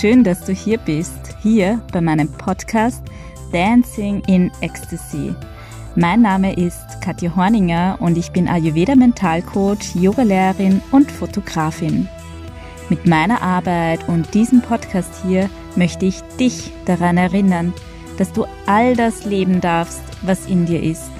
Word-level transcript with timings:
schön, 0.00 0.24
dass 0.24 0.42
du 0.46 0.54
hier 0.54 0.78
bist, 0.78 1.36
hier 1.42 1.78
bei 1.92 2.00
meinem 2.00 2.32
Podcast 2.32 3.02
Dancing 3.52 4.22
in 4.28 4.50
Ecstasy. 4.62 5.34
Mein 5.94 6.22
Name 6.22 6.54
ist 6.54 7.02
Katja 7.02 7.36
Horninger 7.36 7.98
und 8.00 8.16
ich 8.16 8.32
bin 8.32 8.48
Ayurveda 8.48 8.94
Mentalcoach, 8.94 9.94
Yogalehrerin 9.94 10.80
und 10.90 11.12
Fotografin. 11.12 12.08
Mit 12.88 13.06
meiner 13.06 13.42
Arbeit 13.42 14.08
und 14.08 14.32
diesem 14.32 14.62
Podcast 14.62 15.20
hier 15.22 15.50
möchte 15.76 16.06
ich 16.06 16.22
dich 16.38 16.72
daran 16.86 17.18
erinnern, 17.18 17.74
dass 18.16 18.32
du 18.32 18.46
all 18.64 18.96
das 18.96 19.26
leben 19.26 19.60
darfst, 19.60 20.02
was 20.22 20.46
in 20.46 20.64
dir 20.64 20.82
ist. 20.82 21.10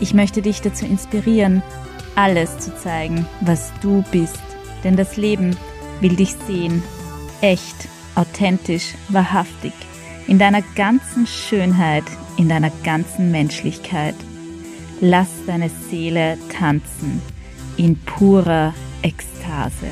Ich 0.00 0.12
möchte 0.12 0.42
dich 0.42 0.60
dazu 0.60 0.86
inspirieren, 0.86 1.62
alles 2.16 2.58
zu 2.58 2.76
zeigen, 2.76 3.26
was 3.42 3.72
du 3.80 4.02
bist. 4.10 4.42
Denn 4.82 4.96
das 4.96 5.16
Leben 5.16 5.56
will 6.00 6.16
dich 6.16 6.34
sehen. 6.48 6.82
Echt, 7.40 7.93
authentisch, 8.14 8.94
wahrhaftig. 9.08 9.72
In 10.26 10.38
deiner 10.38 10.62
ganzen 10.74 11.26
Schönheit, 11.26 12.04
in 12.36 12.48
deiner 12.48 12.70
ganzen 12.82 13.30
Menschlichkeit. 13.30 14.14
Lass 15.00 15.28
deine 15.46 15.68
Seele 15.68 16.38
tanzen 16.48 17.20
in 17.76 17.98
purer 18.00 18.72
Ekstase. 19.02 19.88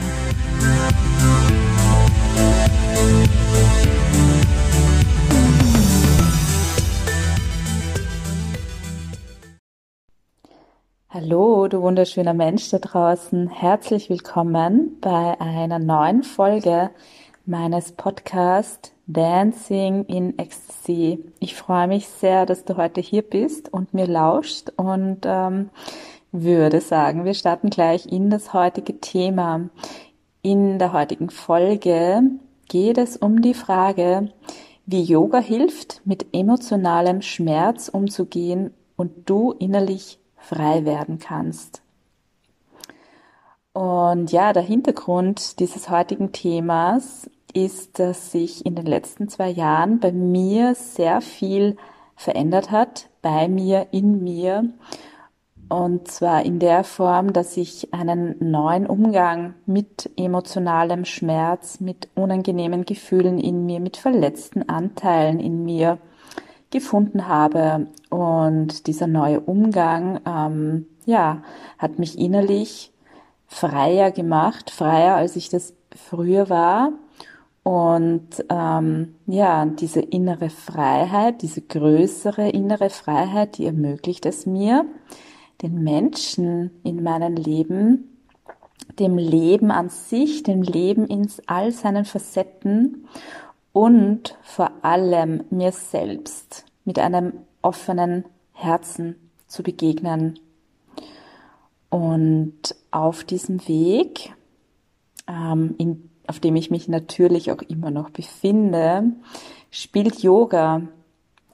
Hallo, 11.10 11.68
du 11.68 11.82
wunderschöner 11.82 12.32
Mensch 12.32 12.70
da 12.70 12.78
draußen. 12.78 13.48
Herzlich 13.48 14.08
willkommen 14.08 14.96
bei 15.02 15.38
einer 15.38 15.78
neuen 15.78 16.22
Folge 16.22 16.90
meines 17.46 17.92
Podcasts 17.92 18.92
Dancing 19.06 20.04
in 20.04 20.38
Ecstasy. 20.38 21.24
Ich 21.40 21.54
freue 21.54 21.88
mich 21.88 22.08
sehr, 22.08 22.46
dass 22.46 22.64
du 22.64 22.76
heute 22.76 23.00
hier 23.00 23.22
bist 23.22 23.72
und 23.72 23.94
mir 23.94 24.06
lauscht 24.06 24.70
und 24.76 25.20
ähm, 25.24 25.70
würde 26.30 26.80
sagen, 26.80 27.24
wir 27.24 27.34
starten 27.34 27.70
gleich 27.70 28.06
in 28.06 28.30
das 28.30 28.52
heutige 28.52 29.00
Thema. 29.00 29.68
In 30.40 30.78
der 30.78 30.92
heutigen 30.92 31.30
Folge 31.30 32.22
geht 32.68 32.98
es 32.98 33.16
um 33.16 33.42
die 33.42 33.54
Frage, 33.54 34.32
wie 34.86 35.02
Yoga 35.02 35.38
hilft, 35.38 36.00
mit 36.04 36.26
emotionalem 36.32 37.22
Schmerz 37.22 37.88
umzugehen 37.88 38.72
und 38.96 39.28
du 39.28 39.52
innerlich 39.52 40.18
frei 40.36 40.84
werden 40.84 41.18
kannst. 41.18 41.81
Und 43.72 44.32
ja, 44.32 44.52
der 44.52 44.62
Hintergrund 44.62 45.58
dieses 45.58 45.88
heutigen 45.88 46.32
Themas 46.32 47.30
ist, 47.54 47.98
dass 47.98 48.30
sich 48.32 48.66
in 48.66 48.74
den 48.74 48.86
letzten 48.86 49.28
zwei 49.28 49.48
Jahren 49.48 49.98
bei 49.98 50.12
mir 50.12 50.74
sehr 50.74 51.20
viel 51.20 51.76
verändert 52.16 52.70
hat, 52.70 53.08
bei 53.22 53.48
mir, 53.48 53.88
in 53.90 54.22
mir. 54.22 54.70
Und 55.68 56.08
zwar 56.08 56.44
in 56.44 56.58
der 56.58 56.84
Form, 56.84 57.32
dass 57.32 57.56
ich 57.56 57.94
einen 57.94 58.36
neuen 58.40 58.86
Umgang 58.86 59.54
mit 59.64 60.10
emotionalem 60.16 61.06
Schmerz, 61.06 61.80
mit 61.80 62.08
unangenehmen 62.14 62.84
Gefühlen 62.84 63.38
in 63.38 63.64
mir, 63.64 63.80
mit 63.80 63.96
verletzten 63.96 64.68
Anteilen 64.68 65.40
in 65.40 65.64
mir 65.64 65.96
gefunden 66.70 67.26
habe. 67.26 67.86
Und 68.10 68.86
dieser 68.86 69.06
neue 69.06 69.40
Umgang, 69.40 70.20
ähm, 70.26 70.86
ja, 71.06 71.42
hat 71.78 71.98
mich 71.98 72.18
innerlich 72.18 72.91
freier 73.52 74.10
gemacht, 74.10 74.70
freier 74.70 75.16
als 75.16 75.36
ich 75.36 75.50
das 75.50 75.74
früher 75.94 76.48
war. 76.48 76.92
Und 77.62 78.44
ähm, 78.48 79.14
ja, 79.26 79.66
diese 79.66 80.00
innere 80.00 80.50
Freiheit, 80.50 81.42
diese 81.42 81.60
größere 81.60 82.48
innere 82.48 82.90
Freiheit, 82.90 83.58
die 83.58 83.66
ermöglicht 83.66 84.26
es 84.26 84.46
mir, 84.46 84.84
den 85.60 85.84
Menschen 85.84 86.72
in 86.82 87.04
meinem 87.04 87.36
Leben, 87.36 88.18
dem 88.98 89.16
Leben 89.16 89.70
an 89.70 89.90
sich, 89.90 90.42
dem 90.42 90.62
Leben 90.62 91.06
in 91.06 91.28
all 91.46 91.70
seinen 91.70 92.04
Facetten 92.04 93.06
und 93.72 94.36
vor 94.42 94.70
allem 94.82 95.44
mir 95.50 95.70
selbst 95.70 96.64
mit 96.84 96.98
einem 96.98 97.34
offenen 97.60 98.24
Herzen 98.52 99.16
zu 99.46 99.62
begegnen. 99.62 100.38
Und 101.92 102.74
auf 102.90 103.22
diesem 103.22 103.68
Weg, 103.68 104.32
ähm, 105.28 105.74
in, 105.76 106.08
auf 106.26 106.40
dem 106.40 106.56
ich 106.56 106.70
mich 106.70 106.88
natürlich 106.88 107.52
auch 107.52 107.60
immer 107.60 107.90
noch 107.90 108.08
befinde, 108.08 109.12
spielt 109.70 110.22
Yoga 110.22 110.88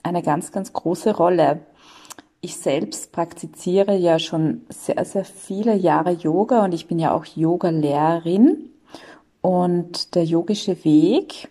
eine 0.01 0.23
ganz, 0.23 0.53
ganz 0.53 0.71
große 0.71 1.13
Rolle. 1.17 1.65
Ich 2.39 2.55
selbst 2.55 3.11
praktiziere 3.11 3.97
ja 3.97 4.17
schon 4.17 4.61
sehr, 4.69 5.03
sehr 5.03 5.25
viele 5.25 5.75
Jahre 5.75 6.11
Yoga 6.11 6.63
und 6.63 6.73
ich 6.73 6.87
bin 6.87 6.99
ja 6.99 7.13
auch 7.13 7.25
Yoga-Lehrerin. 7.25 8.69
Und 9.41 10.15
der 10.15 10.23
yogische 10.23 10.85
Weg, 10.85 11.49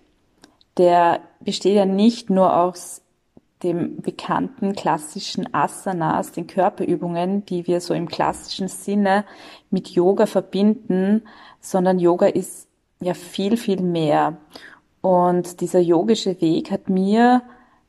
der 0.78 1.21
besteht 1.41 1.77
ja 1.77 1.84
nicht 1.84 2.31
nur 2.31 2.56
aus 2.56 3.03
dem 3.62 4.00
bekannten 4.00 4.74
klassischen 4.74 5.52
Asanas, 5.52 6.32
den 6.32 6.46
Körperübungen, 6.46 7.44
die 7.44 7.66
wir 7.66 7.80
so 7.80 7.94
im 7.94 8.08
klassischen 8.08 8.69
Sinne 8.69 9.24
mit 9.70 9.88
Yoga 9.88 10.26
verbinden, 10.26 11.22
sondern 11.60 11.98
Yoga 11.98 12.26
ist 12.26 12.68
ja 13.00 13.14
viel, 13.14 13.56
viel 13.56 13.82
mehr. 13.82 14.36
Und 15.00 15.60
dieser 15.60 15.80
yogische 15.80 16.41
Weg 16.41 16.70
hat 16.70 16.88
mir 16.88 17.42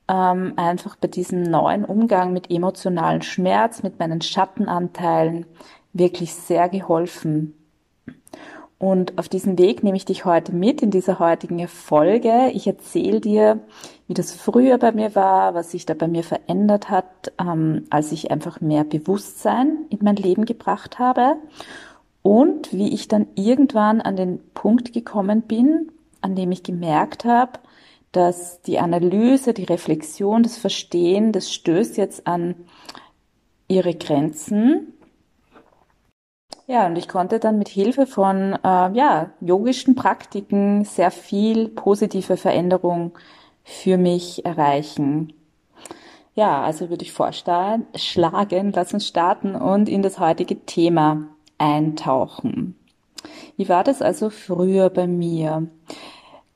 ähm, 0.07 0.53
einfach 0.55 0.95
bei 0.95 1.07
diesem 1.07 1.43
neuen 1.43 1.85
Umgang 1.85 2.33
mit 2.33 2.49
emotionalen 2.49 3.21
Schmerz, 3.21 3.83
mit 3.83 3.99
meinen 3.99 4.21
Schattenanteilen 4.21 5.45
wirklich 5.93 6.33
sehr 6.33 6.69
geholfen. 6.69 7.58
Und 8.79 9.17
auf 9.17 9.27
diesem 9.27 9.59
Weg 9.59 9.83
nehme 9.83 9.97
ich 9.97 10.05
dich 10.05 10.23
heute 10.23 10.55
mit 10.55 10.81
in 10.81 10.89
dieser 10.89 11.19
heutigen 11.19 11.67
Folge. 11.67 12.49
Ich 12.53 12.65
erzähle 12.65 13.19
dir, 13.19 13.59
wie 14.07 14.13
das 14.13 14.31
früher 14.31 14.77
bei 14.77 14.93
mir 14.93 15.15
war, 15.15 15.53
was 15.53 15.71
sich 15.71 15.85
da 15.85 15.93
bei 15.93 16.07
mir 16.07 16.23
verändert 16.23 16.89
hat, 16.89 17.33
ähm, 17.37 17.85
als 17.89 18.13
ich 18.13 18.31
einfach 18.31 18.61
mehr 18.61 18.85
Bewusstsein 18.85 19.85
in 19.89 19.99
mein 20.01 20.15
Leben 20.15 20.45
gebracht 20.45 20.97
habe 20.97 21.35
und 22.21 22.71
wie 22.71 22.93
ich 22.93 23.09
dann 23.09 23.27
irgendwann 23.35 23.99
an 23.99 24.15
den 24.15 24.39
Punkt 24.53 24.93
gekommen 24.93 25.41
bin, 25.41 25.91
an 26.21 26.35
dem 26.35 26.49
ich 26.53 26.63
gemerkt 26.63 27.25
habe, 27.25 27.59
dass 28.13 28.61
die 28.61 28.79
Analyse, 28.79 29.53
die 29.53 29.65
Reflexion, 29.65 30.41
das 30.41 30.57
Verstehen, 30.57 31.33
das 31.33 31.51
stößt 31.51 31.97
jetzt 31.97 32.27
an 32.27 32.55
ihre 33.67 33.93
Grenzen 33.93 34.93
ja, 36.69 36.85
und 36.85 36.95
ich 36.97 37.07
konnte 37.07 37.39
dann 37.39 37.57
mit 37.57 37.67
Hilfe 37.67 38.05
von 38.05 38.53
äh, 38.63 38.91
ja, 38.93 39.31
yogischen 39.41 39.95
Praktiken 39.95 40.85
sehr 40.85 41.09
viel 41.09 41.67
positive 41.67 42.37
Veränderung 42.37 43.17
für 43.63 43.97
mich 43.97 44.45
erreichen. 44.45 45.33
Ja, 46.35 46.61
also 46.61 46.91
würde 46.91 47.03
ich 47.03 47.11
vorschlagen, 47.11 47.87
lass 48.75 48.93
uns 48.93 49.07
starten 49.07 49.55
und 49.55 49.89
in 49.89 50.03
das 50.03 50.19
heutige 50.19 50.63
Thema 50.63 51.23
eintauchen. 51.57 52.75
Wie 53.57 53.67
war 53.67 53.83
das 53.83 54.03
also 54.03 54.29
früher 54.29 54.91
bei 54.91 55.07
mir? 55.07 55.67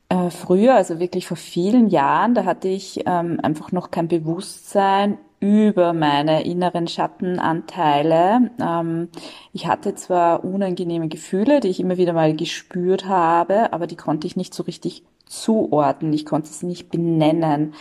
Äh, 0.09 0.29
früher, 0.29 0.75
also 0.75 1.00
wirklich 1.00 1.25
vor 1.25 1.38
vielen 1.38 1.88
Jahren, 1.88 2.35
da 2.35 2.46
hatte 2.46 2.68
ich 2.68 3.02
ähm, 3.07 3.40
einfach 3.41 3.72
noch 3.72 3.90
kein 3.90 4.07
Bewusstsein 4.07 5.18
über 5.44 5.92
meine 5.92 6.46
inneren 6.46 6.88
Schattenanteile. 6.88 8.50
Ähm, 8.62 9.09
ich 9.52 9.67
hatte 9.67 9.94
zwar 9.94 10.46
unangenehme 10.46 11.09
Gefühle, 11.09 11.59
die 11.59 11.67
ich 11.67 11.82
immer 11.82 11.97
wieder 11.97 12.14
mal 12.14 12.34
gespürt 12.34 13.09
habe, 13.09 13.73
aber 13.73 13.85
die 13.85 13.97
konnte 13.97 14.26
ich 14.26 14.38
nicht 14.38 14.53
so 14.53 14.64
richtig 14.64 15.03
zuordnen. 15.26 16.14
Ich 16.14 16.26
konnte 16.26 16.47
sie 16.47 16.66
nicht 16.66 16.90
benennen. 16.90 17.73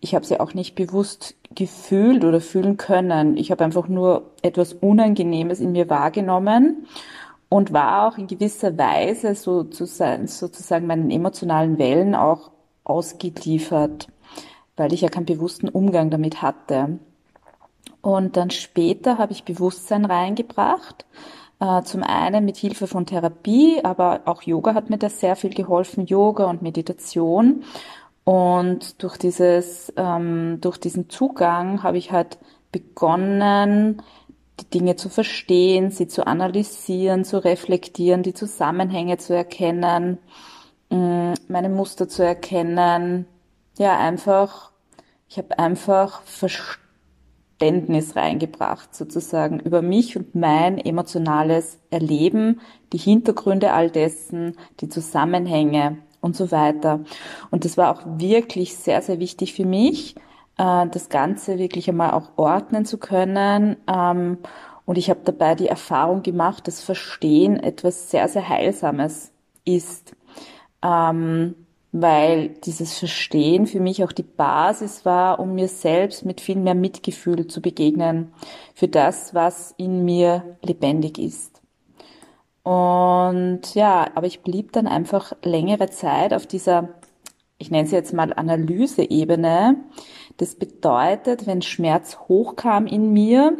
Ich 0.00 0.14
habe 0.14 0.24
sie 0.24 0.40
auch 0.40 0.54
nicht 0.54 0.74
bewusst 0.76 1.34
gefühlt 1.54 2.24
oder 2.24 2.40
fühlen 2.40 2.78
können. 2.78 3.36
Ich 3.36 3.50
habe 3.50 3.64
einfach 3.64 3.86
nur 3.86 4.30
etwas 4.40 4.72
Unangenehmes 4.72 5.60
in 5.60 5.72
mir 5.72 5.90
wahrgenommen 5.90 6.86
und 7.50 7.74
war 7.74 8.08
auch 8.08 8.16
in 8.16 8.28
gewisser 8.28 8.78
Weise 8.78 9.34
sozusagen, 9.34 10.26
sozusagen 10.26 10.86
meinen 10.86 11.10
emotionalen 11.10 11.76
Wellen 11.76 12.14
auch 12.14 12.50
ausgeliefert, 12.84 14.08
weil 14.78 14.94
ich 14.94 15.02
ja 15.02 15.10
keinen 15.10 15.26
bewussten 15.26 15.68
Umgang 15.68 16.08
damit 16.08 16.40
hatte. 16.40 16.98
Und 18.02 18.36
dann 18.36 18.50
später 18.50 19.18
habe 19.18 19.32
ich 19.32 19.44
Bewusstsein 19.44 20.04
reingebracht. 20.04 21.04
Äh, 21.60 21.82
zum 21.82 22.02
einen 22.02 22.44
mit 22.44 22.56
Hilfe 22.56 22.86
von 22.86 23.06
Therapie, 23.06 23.80
aber 23.84 24.22
auch 24.24 24.42
Yoga 24.42 24.74
hat 24.74 24.88
mir 24.88 24.98
da 24.98 25.10
sehr 25.10 25.36
viel 25.36 25.54
geholfen, 25.54 26.06
Yoga 26.06 26.46
und 26.46 26.62
Meditation. 26.62 27.64
Und 28.24 29.02
durch 29.02 29.16
dieses, 29.18 29.92
ähm, 29.96 30.58
durch 30.60 30.78
diesen 30.78 31.10
Zugang 31.10 31.82
habe 31.82 31.98
ich 31.98 32.12
halt 32.12 32.38
begonnen, 32.72 34.02
die 34.60 34.70
Dinge 34.70 34.96
zu 34.96 35.08
verstehen, 35.08 35.90
sie 35.90 36.06
zu 36.06 36.26
analysieren, 36.26 37.24
zu 37.24 37.42
reflektieren, 37.44 38.22
die 38.22 38.34
Zusammenhänge 38.34 39.18
zu 39.18 39.34
erkennen 39.34 40.18
mm, 40.90 41.34
meine 41.48 41.68
Muster 41.68 42.08
zu 42.08 42.24
erkennen. 42.24 43.26
Ja, 43.78 43.98
einfach, 43.98 44.72
ich 45.28 45.38
habe 45.38 45.58
einfach 45.58 46.22
Verständnis 47.60 48.16
reingebracht, 48.16 48.94
sozusagen, 48.94 49.60
über 49.60 49.82
mich 49.82 50.16
und 50.16 50.34
mein 50.34 50.78
emotionales 50.78 51.78
Erleben, 51.90 52.60
die 52.94 52.98
Hintergründe 52.98 53.74
all 53.74 53.90
dessen, 53.90 54.56
die 54.80 54.88
Zusammenhänge 54.88 55.98
und 56.22 56.34
so 56.34 56.50
weiter. 56.50 57.00
Und 57.50 57.66
das 57.66 57.76
war 57.76 57.90
auch 57.90 58.02
wirklich 58.18 58.76
sehr, 58.76 59.02
sehr 59.02 59.20
wichtig 59.20 59.52
für 59.52 59.66
mich, 59.66 60.16
äh, 60.56 60.86
das 60.86 61.10
Ganze 61.10 61.58
wirklich 61.58 61.88
einmal 61.90 62.12
auch 62.12 62.30
ordnen 62.36 62.86
zu 62.86 62.96
können. 62.96 63.76
Ähm, 63.86 64.38
und 64.86 64.96
ich 64.96 65.10
habe 65.10 65.20
dabei 65.24 65.54
die 65.54 65.68
Erfahrung 65.68 66.22
gemacht, 66.22 66.66
dass 66.66 66.82
Verstehen 66.82 67.62
etwas 67.62 68.10
sehr, 68.10 68.26
sehr 68.28 68.48
Heilsames 68.48 69.32
ist. 69.66 70.16
Ähm, 70.82 71.54
weil 71.92 72.50
dieses 72.64 72.98
Verstehen 72.98 73.66
für 73.66 73.80
mich 73.80 74.04
auch 74.04 74.12
die 74.12 74.22
Basis 74.22 75.04
war, 75.04 75.40
um 75.40 75.54
mir 75.54 75.68
selbst 75.68 76.24
mit 76.24 76.40
viel 76.40 76.56
mehr 76.56 76.74
Mitgefühl 76.74 77.46
zu 77.48 77.60
begegnen 77.60 78.32
für 78.74 78.88
das, 78.88 79.34
was 79.34 79.74
in 79.76 80.04
mir 80.04 80.56
lebendig 80.62 81.18
ist. 81.18 81.60
Und 82.62 83.74
ja, 83.74 84.08
aber 84.14 84.26
ich 84.26 84.42
blieb 84.42 84.72
dann 84.72 84.86
einfach 84.86 85.32
längere 85.42 85.90
Zeit 85.90 86.32
auf 86.32 86.46
dieser, 86.46 86.90
ich 87.58 87.70
nenne 87.70 87.88
sie 87.88 87.96
jetzt 87.96 88.12
mal 88.12 88.32
Analyseebene. 88.32 89.76
Das 90.36 90.54
bedeutet, 90.54 91.46
wenn 91.46 91.62
Schmerz 91.62 92.18
hochkam 92.28 92.86
in 92.86 93.12
mir, 93.12 93.56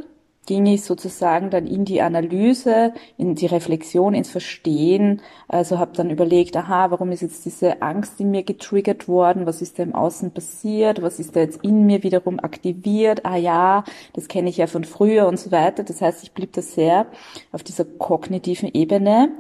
ging 0.50 0.67
ich 0.67 0.82
sozusagen 0.82 1.49
dann 1.50 1.69
in 1.69 1.85
die 1.85 2.02
Analyse, 2.02 2.93
in 3.17 3.37
die 3.37 3.47
Reflexion, 3.47 4.14
ins 4.14 4.31
Verstehen. 4.31 5.23
Also 5.47 5.79
habe 5.79 5.93
dann 5.94 6.11
überlegt, 6.11 6.56
aha, 6.56 6.91
warum 6.91 7.12
ist 7.12 7.20
jetzt 7.20 7.44
diese 7.44 7.82
Angst 7.82 8.19
in 8.19 8.32
mir 8.32 8.43
getriggert 8.43 9.06
worden? 9.06 9.47
Was 9.47 9.62
ist 9.62 9.79
da 9.79 9.85
im 9.85 9.94
Außen 9.94 10.32
passiert? 10.32 11.02
Was 11.02 11.20
ist 11.20 11.37
da 11.37 11.41
jetzt 11.41 11.62
in 11.62 11.87
mir 11.87 12.02
wiederum 12.02 12.41
aktiviert? 12.41 13.25
Ah 13.25 13.37
ja, 13.37 13.85
das 14.12 14.26
kenne 14.26 14.50
ich 14.50 14.56
ja 14.56 14.67
von 14.67 14.82
früher 14.82 15.29
und 15.29 15.38
so 15.38 15.52
weiter. 15.52 15.85
Das 15.85 16.00
heißt, 16.00 16.25
ich 16.25 16.32
blieb 16.32 16.53
da 16.55 16.62
sehr 16.62 17.06
auf 17.53 17.62
dieser 17.62 17.85
kognitiven 17.85 18.70
Ebene. 18.75 19.31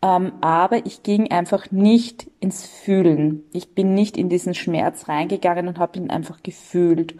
Ähm, 0.00 0.32
aber 0.40 0.86
ich 0.86 1.02
ging 1.02 1.30
einfach 1.30 1.70
nicht 1.70 2.30
ins 2.40 2.64
Fühlen. 2.64 3.44
Ich 3.52 3.74
bin 3.74 3.92
nicht 3.92 4.16
in 4.16 4.30
diesen 4.30 4.54
Schmerz 4.54 5.06
reingegangen 5.06 5.68
und 5.68 5.78
habe 5.78 5.98
ihn 5.98 6.08
einfach 6.08 6.42
gefühlt. 6.42 7.14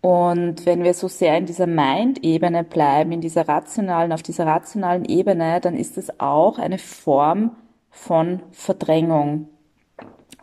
Und 0.00 0.66
wenn 0.66 0.84
wir 0.84 0.94
so 0.94 1.08
sehr 1.08 1.36
in 1.36 1.46
dieser 1.46 1.66
Mind-Ebene 1.66 2.64
bleiben, 2.64 3.12
in 3.12 3.20
dieser 3.20 3.48
rationalen, 3.48 4.12
auf 4.12 4.22
dieser 4.22 4.46
rationalen 4.46 5.04
Ebene, 5.04 5.60
dann 5.60 5.76
ist 5.76 5.98
es 5.98 6.20
auch 6.20 6.58
eine 6.58 6.78
Form 6.78 7.56
von 7.90 8.40
Verdrängung. 8.52 9.48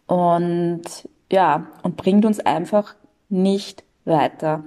Und 0.07 0.83
ja, 1.31 1.67
und 1.83 1.95
bringt 1.95 2.25
uns 2.25 2.39
einfach 2.39 2.95
nicht 3.29 3.83
weiter. 4.05 4.63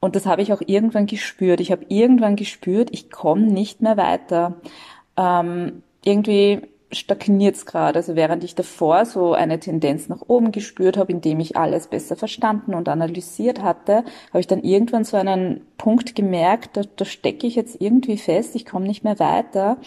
Und 0.00 0.16
das 0.16 0.26
habe 0.26 0.42
ich 0.42 0.52
auch 0.52 0.62
irgendwann 0.66 1.06
gespürt. 1.06 1.60
Ich 1.60 1.70
habe 1.70 1.84
irgendwann 1.88 2.36
gespürt, 2.36 2.88
ich 2.90 3.10
komme 3.10 3.42
nicht 3.42 3.82
mehr 3.82 3.96
weiter. 3.96 4.54
Ähm, 5.16 5.82
irgendwie 6.04 6.62
stagniert 6.92 7.56
es 7.56 7.66
gerade. 7.66 7.98
Also 7.98 8.16
während 8.16 8.44
ich 8.44 8.54
davor 8.54 9.04
so 9.04 9.32
eine 9.32 9.58
Tendenz 9.58 10.08
nach 10.08 10.22
oben 10.26 10.52
gespürt 10.52 10.96
habe, 10.96 11.12
indem 11.12 11.40
ich 11.40 11.56
alles 11.56 11.88
besser 11.88 12.16
verstanden 12.16 12.74
und 12.74 12.88
analysiert 12.88 13.62
hatte, 13.62 14.04
habe 14.30 14.40
ich 14.40 14.46
dann 14.46 14.62
irgendwann 14.62 15.04
so 15.04 15.16
einen 15.16 15.62
Punkt 15.78 16.14
gemerkt, 16.14 16.76
da, 16.76 16.82
da 16.96 17.04
stecke 17.04 17.46
ich 17.46 17.54
jetzt 17.54 17.80
irgendwie 17.80 18.18
fest, 18.18 18.54
ich 18.54 18.66
komme 18.66 18.86
nicht 18.86 19.04
mehr 19.04 19.18
weiter. 19.18 19.78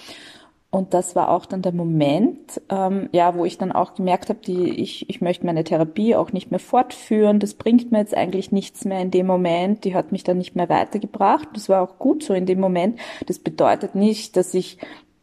Und 0.75 0.93
das 0.93 1.15
war 1.15 1.29
auch 1.29 1.45
dann 1.45 1.61
der 1.61 1.71
Moment, 1.71 2.61
ähm, 2.67 3.07
ja, 3.13 3.33
wo 3.35 3.45
ich 3.45 3.57
dann 3.57 3.71
auch 3.71 3.93
gemerkt 3.93 4.27
habe, 4.27 4.39
die, 4.45 4.71
ich, 4.71 5.09
ich 5.09 5.21
möchte 5.21 5.45
meine 5.45 5.63
Therapie 5.63 6.17
auch 6.17 6.33
nicht 6.33 6.51
mehr 6.51 6.59
fortführen. 6.59 7.39
Das 7.39 7.53
bringt 7.53 7.93
mir 7.93 7.99
jetzt 7.99 8.13
eigentlich 8.13 8.51
nichts 8.51 8.83
mehr 8.83 8.99
in 8.99 9.09
dem 9.09 9.25
Moment. 9.25 9.85
Die 9.85 9.95
hat 9.95 10.11
mich 10.11 10.25
dann 10.25 10.37
nicht 10.37 10.57
mehr 10.57 10.67
weitergebracht. 10.67 11.47
Das 11.53 11.69
war 11.69 11.81
auch 11.81 11.97
gut 11.97 12.23
so 12.23 12.33
in 12.33 12.45
dem 12.45 12.59
Moment. 12.59 12.99
Das 13.25 13.39
bedeutet 13.39 13.95
nicht, 13.95 14.35
dass 14.35 14.53
ich 14.53 14.77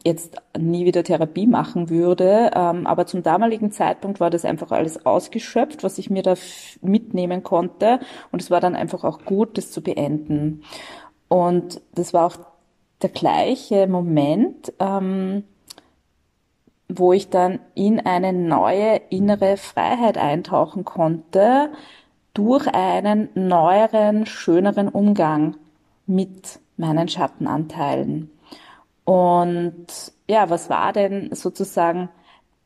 jetzt 0.04 0.36
nie 0.58 0.84
wieder 0.84 1.04
Therapie 1.04 1.46
machen 1.46 1.90
würde. 1.90 2.50
Ähm, 2.54 2.86
aber 2.86 3.06
zum 3.06 3.22
damaligen 3.22 3.72
Zeitpunkt 3.72 4.20
war 4.20 4.30
das 4.30 4.44
einfach 4.44 4.70
alles 4.70 5.06
ausgeschöpft, 5.06 5.84
was 5.84 5.98
ich 5.98 6.10
mir 6.10 6.22
da 6.22 6.34
mitnehmen 6.80 7.42
konnte. 7.42 8.00
Und 8.30 8.42
es 8.42 8.50
war 8.50 8.60
dann 8.60 8.74
einfach 8.74 9.04
auch 9.04 9.24
gut, 9.24 9.58
das 9.58 9.70
zu 9.70 9.82
beenden. 9.82 10.62
Und 11.28 11.80
das 11.94 12.12
war 12.12 12.26
auch 12.26 12.36
der 13.02 13.10
gleiche 13.10 13.86
Moment, 13.86 14.72
ähm, 14.78 15.44
wo 16.88 17.12
ich 17.12 17.30
dann 17.30 17.60
in 17.74 18.00
eine 18.00 18.32
neue 18.32 19.00
innere 19.08 19.56
Freiheit 19.56 20.18
eintauchen 20.18 20.84
konnte 20.84 21.70
durch 22.34 22.66
einen 22.68 23.28
neueren, 23.34 24.26
schöneren 24.26 24.88
Umgang 24.88 25.56
mit 26.06 26.60
meinen 26.76 27.08
Schattenanteilen. 27.08 28.30
Und 29.04 29.86
ja, 30.28 30.48
was 30.50 30.70
war 30.70 30.92
denn 30.92 31.34
sozusagen 31.34 32.08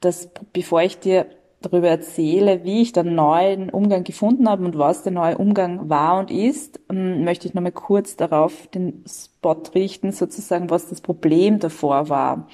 das, 0.01 0.29
bevor 0.53 0.83
ich 0.83 0.99
dir 0.99 1.27
darüber 1.61 1.89
erzähle, 1.89 2.65
wie 2.65 2.83
ich 2.83 2.93
den 2.93 3.15
neuen 3.15 3.71
Umgang 3.71 4.05
gefunden 4.05 4.49
habe 4.49 4.65
und 4.65 4.79
was 4.79 5.03
der 5.03 5.13
neue 5.13 5.39
Umgang 5.39 5.89
war 5.89 6.19
und 6.19 6.31
ist, 6.31 6.81
ähm, 6.91 7.25
möchte 7.25 7.49
ich 7.49 7.55
nochmal 7.55 7.73
kurz 7.73 8.17
darauf 8.17 8.67
den 8.69 9.05
Spot 9.09 9.63
richten, 9.75 10.13
sozusagen, 10.13 10.71
was 10.71 10.89
das 10.89 11.01
Problem 11.01 11.59
davor 11.59 12.09
war. 12.09 12.49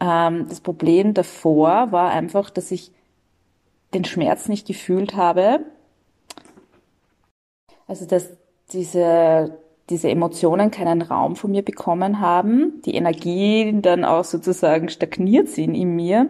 Ähm, 0.00 0.46
das 0.48 0.60
Problem 0.60 1.14
davor 1.14 1.92
war 1.92 2.10
einfach, 2.10 2.50
dass 2.50 2.70
ich 2.70 2.92
den 3.92 4.04
Schmerz 4.04 4.48
nicht 4.48 4.66
gefühlt 4.66 5.14
habe. 5.16 5.60
Also, 7.86 8.06
dass 8.06 8.30
diese 8.72 9.58
diese 9.90 10.08
Emotionen 10.08 10.70
keinen 10.70 11.02
Raum 11.02 11.36
von 11.36 11.50
mir 11.50 11.62
bekommen 11.62 12.20
haben, 12.20 12.80
die 12.84 12.94
Energien 12.94 13.82
dann 13.82 14.04
auch 14.04 14.24
sozusagen 14.24 14.88
stagniert 14.88 15.48
sind 15.48 15.74
in 15.74 15.94
mir 15.96 16.28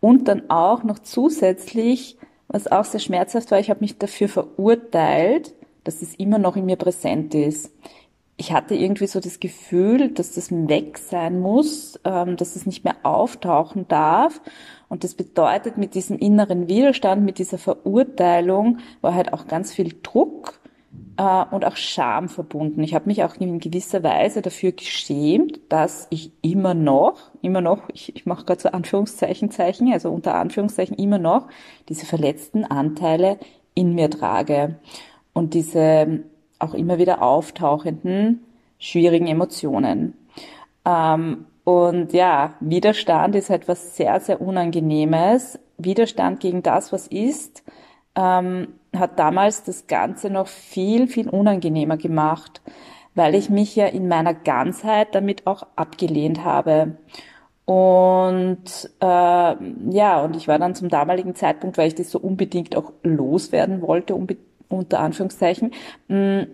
und 0.00 0.28
dann 0.28 0.50
auch 0.50 0.84
noch 0.84 0.98
zusätzlich, 0.98 2.18
was 2.48 2.70
auch 2.70 2.84
sehr 2.84 3.00
schmerzhaft 3.00 3.50
war, 3.50 3.58
ich 3.58 3.70
habe 3.70 3.80
mich 3.80 3.98
dafür 3.98 4.28
verurteilt, 4.28 5.54
dass 5.82 6.02
es 6.02 6.14
immer 6.14 6.38
noch 6.38 6.56
in 6.56 6.66
mir 6.66 6.76
präsent 6.76 7.34
ist. 7.34 7.72
Ich 8.36 8.52
hatte 8.52 8.74
irgendwie 8.74 9.06
so 9.06 9.20
das 9.20 9.38
Gefühl, 9.38 10.10
dass 10.10 10.32
das 10.32 10.50
weg 10.50 10.98
sein 10.98 11.40
muss, 11.40 12.00
ähm, 12.04 12.36
dass 12.36 12.56
es 12.56 12.66
nicht 12.66 12.84
mehr 12.84 12.96
auftauchen 13.04 13.86
darf. 13.86 14.40
Und 14.88 15.04
das 15.04 15.14
bedeutet, 15.14 15.78
mit 15.78 15.94
diesem 15.94 16.18
inneren 16.18 16.68
Widerstand, 16.68 17.24
mit 17.24 17.38
dieser 17.38 17.58
Verurteilung 17.58 18.78
war 19.00 19.14
halt 19.14 19.32
auch 19.32 19.46
ganz 19.46 19.72
viel 19.72 19.94
Druck 20.02 20.58
äh, 21.16 21.44
und 21.50 21.64
auch 21.64 21.76
Scham 21.76 22.28
verbunden. 22.28 22.82
Ich 22.82 22.94
habe 22.94 23.06
mich 23.06 23.24
auch 23.24 23.36
in 23.36 23.58
gewisser 23.58 24.02
Weise 24.02 24.42
dafür 24.42 24.72
geschämt, 24.72 25.60
dass 25.68 26.06
ich 26.10 26.32
immer 26.42 26.74
noch, 26.74 27.30
immer 27.42 27.60
noch, 27.60 27.88
ich, 27.92 28.14
ich 28.16 28.26
mache 28.26 28.44
gerade 28.44 28.60
so 28.60 28.68
Anführungszeichen, 28.70 29.50
Zeichen, 29.50 29.92
also 29.92 30.10
unter 30.10 30.34
Anführungszeichen 30.34 30.96
immer 30.96 31.18
noch 31.18 31.48
diese 31.88 32.06
verletzten 32.06 32.64
Anteile 32.64 33.38
in 33.74 33.94
mir 33.94 34.10
trage 34.10 34.76
und 35.32 35.54
diese 35.54 36.20
auch 36.58 36.74
immer 36.74 36.98
wieder 36.98 37.22
auftauchenden 37.22 38.44
schwierigen 38.78 39.26
Emotionen. 39.26 40.14
Ähm, 40.84 41.46
und 41.64 42.12
ja, 42.12 42.54
Widerstand 42.60 43.34
ist 43.34 43.50
etwas 43.50 43.96
sehr, 43.96 44.20
sehr 44.20 44.40
Unangenehmes. 44.40 45.58
Widerstand 45.78 46.40
gegen 46.40 46.62
das, 46.62 46.92
was 46.92 47.06
ist, 47.08 47.64
ähm, 48.16 48.68
hat 48.94 49.18
damals 49.18 49.64
das 49.64 49.86
Ganze 49.86 50.30
noch 50.30 50.46
viel, 50.46 51.08
viel 51.08 51.28
unangenehmer 51.28 51.96
gemacht, 51.96 52.62
weil 53.14 53.34
ich 53.34 53.50
mich 53.50 53.76
ja 53.76 53.86
in 53.86 54.08
meiner 54.08 54.34
Ganzheit 54.34 55.14
damit 55.14 55.46
auch 55.46 55.66
abgelehnt 55.76 56.44
habe. 56.44 56.96
Und 57.64 58.90
äh, 59.00 59.04
ja, 59.90 60.22
und 60.22 60.36
ich 60.36 60.48
war 60.48 60.58
dann 60.58 60.74
zum 60.74 60.88
damaligen 60.88 61.34
Zeitpunkt, 61.34 61.78
weil 61.78 61.88
ich 61.88 61.94
das 61.94 62.10
so 62.10 62.18
unbedingt 62.18 62.76
auch 62.76 62.92
loswerden 63.02 63.80
wollte, 63.80 64.14
unter 64.68 65.00
Anführungszeichen, 65.00 65.72
mh, 66.08 66.42
mm, 66.42 66.46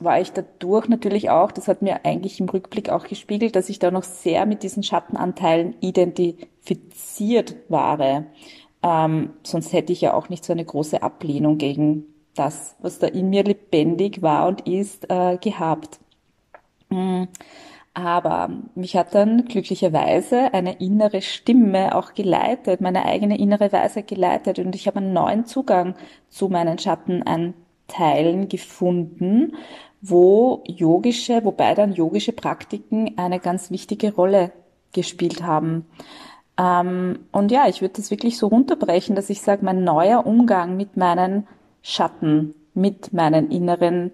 war 0.00 0.20
ich 0.20 0.32
dadurch 0.32 0.88
natürlich 0.88 1.30
auch, 1.30 1.52
das 1.52 1.68
hat 1.68 1.82
mir 1.82 2.04
eigentlich 2.04 2.40
im 2.40 2.48
Rückblick 2.48 2.90
auch 2.90 3.06
gespiegelt, 3.06 3.54
dass 3.54 3.68
ich 3.68 3.78
da 3.78 3.90
noch 3.90 4.02
sehr 4.02 4.44
mit 4.44 4.62
diesen 4.62 4.82
Schattenanteilen 4.82 5.76
identifiziert 5.80 7.56
war. 7.68 8.24
Ähm, 8.84 9.30
sonst 9.42 9.72
hätte 9.72 9.94
ich 9.94 10.02
ja 10.02 10.12
auch 10.12 10.28
nicht 10.28 10.44
so 10.44 10.52
eine 10.52 10.64
große 10.64 11.02
Ablehnung 11.02 11.56
gegen 11.56 12.04
das, 12.34 12.76
was 12.80 12.98
da 12.98 13.06
in 13.06 13.30
mir 13.30 13.42
lebendig 13.42 14.20
war 14.20 14.46
und 14.46 14.68
ist, 14.68 15.10
äh, 15.10 15.38
gehabt. 15.38 16.00
Mm, 16.90 17.24
aber 17.94 18.50
mich 18.74 18.96
hat 18.96 19.14
dann 19.14 19.46
glücklicherweise 19.46 20.52
eine 20.52 20.80
innere 20.80 21.22
Stimme 21.22 21.94
auch 21.94 22.12
geleitet, 22.12 22.80
meine 22.82 23.06
eigene 23.06 23.38
innere 23.38 23.72
Weisheit 23.72 24.08
geleitet 24.08 24.58
und 24.58 24.74
ich 24.74 24.86
habe 24.86 24.98
einen 24.98 25.14
neuen 25.14 25.46
Zugang 25.46 25.94
zu 26.28 26.48
meinen 26.48 26.78
Schattenanteilen 26.78 28.48
gefunden, 28.48 29.56
wo 30.02 30.62
yogische, 30.66 31.44
wobei 31.44 31.74
dann 31.74 31.94
yogische 31.94 32.32
Praktiken 32.32 33.16
eine 33.16 33.40
ganz 33.40 33.70
wichtige 33.70 34.14
Rolle 34.14 34.52
gespielt 34.92 35.42
haben. 35.42 35.86
Ähm, 36.58 37.20
und 37.32 37.50
ja, 37.50 37.68
ich 37.68 37.80
würde 37.80 37.94
das 37.94 38.10
wirklich 38.10 38.38
so 38.38 38.46
runterbrechen, 38.46 39.16
dass 39.16 39.30
ich 39.30 39.42
sage, 39.42 39.64
mein 39.64 39.84
neuer 39.84 40.26
Umgang 40.26 40.76
mit 40.76 40.96
meinen 40.96 41.46
Schatten, 41.82 42.54
mit 42.74 43.12
meinen 43.12 43.50
inneren 43.50 44.12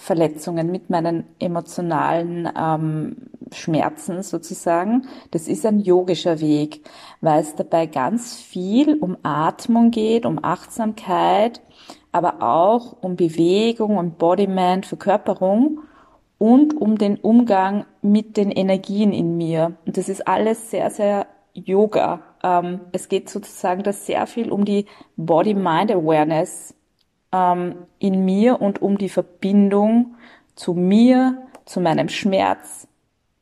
Verletzungen, 0.00 0.70
mit 0.70 0.88
meinen 0.88 1.24
emotionalen 1.38 2.48
ähm, 2.58 3.16
Schmerzen 3.52 4.22
sozusagen. 4.22 5.06
Das 5.30 5.46
ist 5.46 5.66
ein 5.66 5.80
yogischer 5.80 6.40
Weg, 6.40 6.82
weil 7.20 7.40
es 7.40 7.54
dabei 7.54 7.86
ganz 7.86 8.36
viel 8.36 8.96
um 8.98 9.18
Atmung 9.22 9.90
geht, 9.90 10.24
um 10.24 10.42
Achtsamkeit, 10.42 11.60
aber 12.12 12.42
auch 12.42 12.96
um 13.02 13.16
Bewegung, 13.16 13.98
Embodiment, 13.98 14.86
Verkörperung 14.86 15.80
und 16.38 16.74
um 16.80 16.96
den 16.96 17.18
Umgang 17.18 17.84
mit 18.00 18.38
den 18.38 18.50
Energien 18.50 19.12
in 19.12 19.36
mir. 19.36 19.74
Und 19.84 19.98
das 19.98 20.08
ist 20.08 20.26
alles 20.26 20.70
sehr, 20.70 20.88
sehr 20.90 21.26
Yoga. 21.54 22.22
Ähm, 22.42 22.80
es 22.92 23.08
geht 23.08 23.28
sozusagen 23.28 23.82
da 23.82 23.92
sehr 23.92 24.26
viel 24.26 24.50
um 24.50 24.64
die 24.64 24.86
Body-Mind-Awareness 25.16 26.74
ähm, 27.32 27.86
in 27.98 28.24
mir 28.24 28.60
und 28.60 28.82
um 28.82 28.98
die 28.98 29.08
Verbindung 29.08 30.16
zu 30.54 30.74
mir, 30.74 31.46
zu 31.64 31.80
meinem 31.80 32.08
Schmerz, 32.08 32.88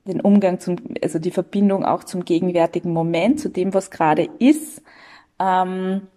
den 0.07 0.21
Umgang 0.21 0.59
zum, 0.59 0.77
also 1.03 1.19
die 1.19 1.31
Verbindung 1.31 1.85
auch 1.85 2.05
zum 2.05 2.25
gegenwärtigen 2.25 2.93
Moment, 2.93 3.41
zu 3.41 3.51
dem, 3.51 3.75
was 3.75 3.91
gerade 3.91 4.29
ist, 4.39 4.83
ähm, 5.39 6.09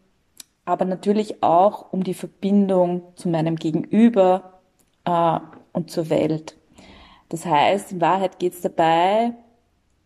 aber 0.66 0.86
natürlich 0.86 1.44
auch 1.44 1.92
um 1.92 2.04
die 2.04 2.14
Verbindung 2.14 3.04
zu 3.16 3.30
meinem 3.30 3.56
Gegenüber 3.56 4.60
äh, 5.06 5.40
und 5.74 5.92
zur 5.92 6.10
Welt. 6.10 6.56
Das 7.30 7.46
heißt, 7.46 7.94
in 7.94 8.02
Wahrheit 8.02 8.40
geht 8.40 8.54
es 8.54 8.62
dabei 8.62 9.34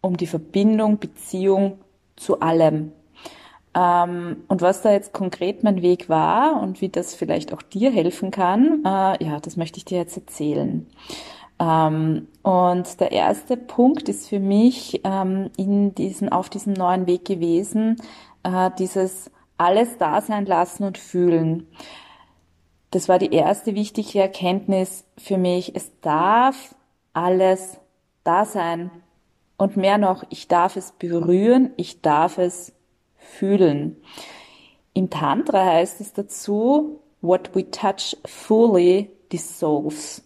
um 0.05 0.17
die 0.17 0.27
Verbindung, 0.27 0.99
Beziehung 0.99 1.79
zu 2.15 2.39
allem. 2.39 2.91
Ähm, 3.73 4.43
und 4.47 4.61
was 4.61 4.81
da 4.81 4.91
jetzt 4.91 5.13
konkret 5.13 5.63
mein 5.63 5.81
Weg 5.81 6.07
war 6.07 6.61
und 6.61 6.79
wie 6.79 6.89
das 6.89 7.15
vielleicht 7.15 7.53
auch 7.53 7.61
dir 7.61 7.91
helfen 7.91 8.31
kann, 8.31 8.83
äh, 8.85 9.23
ja, 9.23 9.39
das 9.41 9.57
möchte 9.57 9.77
ich 9.77 9.85
dir 9.85 9.97
jetzt 9.97 10.15
erzählen. 10.15 10.87
Ähm, 11.59 12.27
und 12.43 12.99
der 12.99 13.11
erste 13.11 13.57
Punkt 13.57 14.07
ist 14.07 14.29
für 14.29 14.39
mich 14.39 15.01
ähm, 15.03 15.49
in 15.57 15.95
diesen, 15.95 16.29
auf 16.29 16.49
diesem 16.49 16.73
neuen 16.73 17.07
Weg 17.07 17.25
gewesen, 17.25 17.97
äh, 18.43 18.71
dieses 18.77 19.31
alles 19.57 19.97
da 19.97 20.21
sein 20.21 20.45
lassen 20.45 20.83
und 20.83 20.97
fühlen. 20.97 21.67
Das 22.91 23.09
war 23.09 23.19
die 23.19 23.33
erste 23.33 23.73
wichtige 23.75 24.21
Erkenntnis 24.21 25.05
für 25.17 25.37
mich. 25.37 25.75
Es 25.75 25.91
darf 26.01 26.75
alles 27.13 27.79
da 28.23 28.45
sein. 28.45 28.91
Und 29.57 29.77
mehr 29.77 29.97
noch, 29.97 30.23
ich 30.29 30.47
darf 30.47 30.75
es 30.75 30.91
berühren, 30.91 31.71
ich 31.77 32.01
darf 32.01 32.37
es 32.37 32.73
fühlen. 33.15 33.97
Im 34.93 35.09
Tantra 35.09 35.65
heißt 35.65 36.01
es 36.01 36.13
dazu, 36.13 37.01
what 37.21 37.55
we 37.55 37.69
touch 37.69 38.17
fully 38.25 39.11
dissolves. 39.31 40.23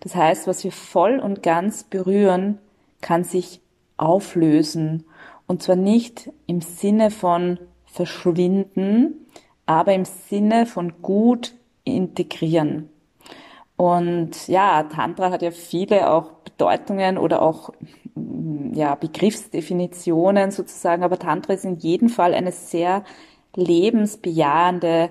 Das 0.00 0.14
heißt, 0.14 0.46
was 0.46 0.64
wir 0.64 0.72
voll 0.72 1.18
und 1.18 1.42
ganz 1.42 1.84
berühren, 1.84 2.58
kann 3.00 3.24
sich 3.24 3.60
auflösen. 3.96 5.04
Und 5.46 5.62
zwar 5.62 5.76
nicht 5.76 6.30
im 6.46 6.60
Sinne 6.60 7.10
von 7.10 7.58
verschwinden, 7.84 9.26
aber 9.66 9.94
im 9.94 10.04
Sinne 10.04 10.66
von 10.66 11.02
gut 11.02 11.54
integrieren. 11.84 12.88
Und 13.76 14.48
ja, 14.48 14.82
Tantra 14.84 15.30
hat 15.30 15.42
ja 15.42 15.50
viele 15.50 16.10
auch 16.10 16.32
Bedeutungen 16.44 17.18
oder 17.18 17.42
auch 17.42 17.70
ja, 18.74 18.94
Begriffsdefinitionen 18.94 20.50
sozusagen, 20.50 21.02
aber 21.02 21.18
Tantra 21.18 21.54
ist 21.54 21.64
in 21.64 21.76
jedem 21.76 22.08
Fall 22.08 22.34
eine 22.34 22.52
sehr 22.52 23.04
lebensbejahende 23.54 25.10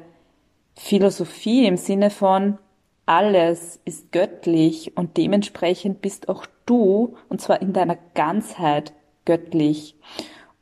Philosophie 0.76 1.66
im 1.66 1.78
Sinne 1.78 2.10
von 2.10 2.60
alles 3.08 3.80
ist 3.86 4.12
göttlich 4.12 4.98
und 4.98 5.18
dementsprechend 5.18 6.02
bist 6.02 6.28
auch 6.28 6.46
du, 6.66 7.16
und 7.30 7.42
zwar 7.42 7.62
in 7.62 7.72
deiner 7.72 7.98
Ganzheit, 8.14 8.94
göttlich. 9.24 9.96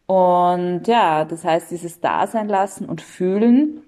Und 0.05 0.83
ja, 0.85 1.25
das 1.25 1.43
heißt, 1.43 1.71
dieses 1.71 1.99
Dasein 1.99 2.47
lassen 2.47 2.87
und 2.87 3.01
fühlen 3.01 3.81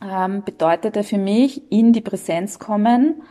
ähm, 0.00 0.44
bedeutet 0.44 0.94
ja 0.94 1.02
für 1.02 1.18
mich 1.18 1.72
in 1.72 1.92
die 1.92 2.00
Präsenz 2.00 2.60
kommen, 2.60 3.22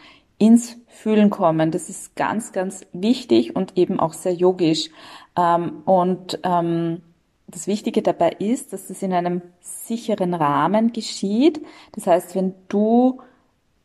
ins 0.41 0.77
Fühlen 0.87 1.29
kommen. 1.29 1.69
Das 1.69 1.87
ist 1.87 2.15
ganz, 2.15 2.51
ganz 2.51 2.83
wichtig 2.93 3.55
und 3.55 3.77
eben 3.77 3.99
auch 3.99 4.13
sehr 4.13 4.33
yogisch. 4.33 4.89
Ähm, 5.37 5.83
und 5.85 6.39
ähm, 6.43 7.03
das 7.47 7.67
Wichtige 7.67 8.01
dabei 8.01 8.31
ist, 8.31 8.73
dass 8.73 8.87
das 8.87 9.03
in 9.03 9.13
einem 9.13 9.43
sicheren 9.59 10.33
Rahmen 10.33 10.93
geschieht. 10.93 11.61
Das 11.91 12.07
heißt, 12.07 12.33
wenn 12.33 12.55
du 12.69 13.21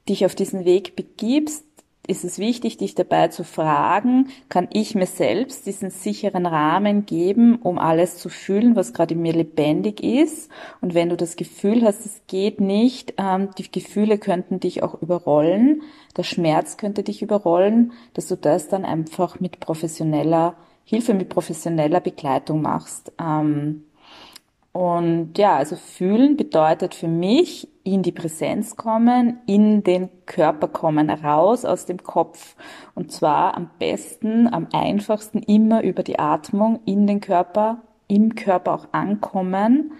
dich 0.08 0.24
auf 0.24 0.34
diesen 0.34 0.64
Weg 0.64 0.96
begibst, 0.96 1.66
ist 2.06 2.24
es 2.24 2.38
wichtig, 2.38 2.76
dich 2.76 2.94
dabei 2.94 3.28
zu 3.28 3.44
fragen, 3.44 4.28
kann 4.48 4.68
ich 4.72 4.94
mir 4.94 5.06
selbst 5.06 5.66
diesen 5.66 5.90
sicheren 5.90 6.46
Rahmen 6.46 7.06
geben, 7.06 7.56
um 7.56 7.78
alles 7.78 8.18
zu 8.18 8.28
fühlen, 8.28 8.76
was 8.76 8.92
gerade 8.92 9.14
in 9.14 9.22
mir 9.22 9.32
lebendig 9.32 10.02
ist. 10.02 10.50
Und 10.80 10.94
wenn 10.94 11.08
du 11.08 11.16
das 11.16 11.36
Gefühl 11.36 11.82
hast, 11.84 12.06
es 12.06 12.22
geht 12.26 12.60
nicht, 12.60 13.14
ähm, 13.18 13.50
die 13.58 13.70
Gefühle 13.70 14.18
könnten 14.18 14.60
dich 14.60 14.82
auch 14.82 15.00
überrollen, 15.02 15.82
der 16.16 16.22
Schmerz 16.22 16.76
könnte 16.76 17.02
dich 17.02 17.22
überrollen, 17.22 17.92
dass 18.14 18.28
du 18.28 18.36
das 18.36 18.68
dann 18.68 18.84
einfach 18.84 19.40
mit 19.40 19.60
professioneller 19.60 20.56
Hilfe, 20.84 21.14
mit 21.14 21.28
professioneller 21.28 22.00
Begleitung 22.00 22.62
machst. 22.62 23.12
Und 24.76 25.38
ja, 25.38 25.56
also 25.56 25.74
fühlen 25.74 26.36
bedeutet 26.36 26.94
für 26.94 27.08
mich 27.08 27.66
in 27.82 28.02
die 28.02 28.12
Präsenz 28.12 28.76
kommen, 28.76 29.38
in 29.46 29.82
den 29.82 30.10
Körper 30.26 30.68
kommen, 30.68 31.08
raus 31.08 31.64
aus 31.64 31.86
dem 31.86 32.02
Kopf. 32.02 32.56
Und 32.94 33.10
zwar 33.10 33.56
am 33.56 33.70
besten, 33.78 34.52
am 34.52 34.68
einfachsten 34.74 35.38
immer 35.38 35.82
über 35.82 36.02
die 36.02 36.18
Atmung 36.18 36.80
in 36.84 37.06
den 37.06 37.22
Körper, 37.22 37.78
im 38.06 38.34
Körper 38.34 38.74
auch 38.74 38.88
ankommen. 38.92 39.92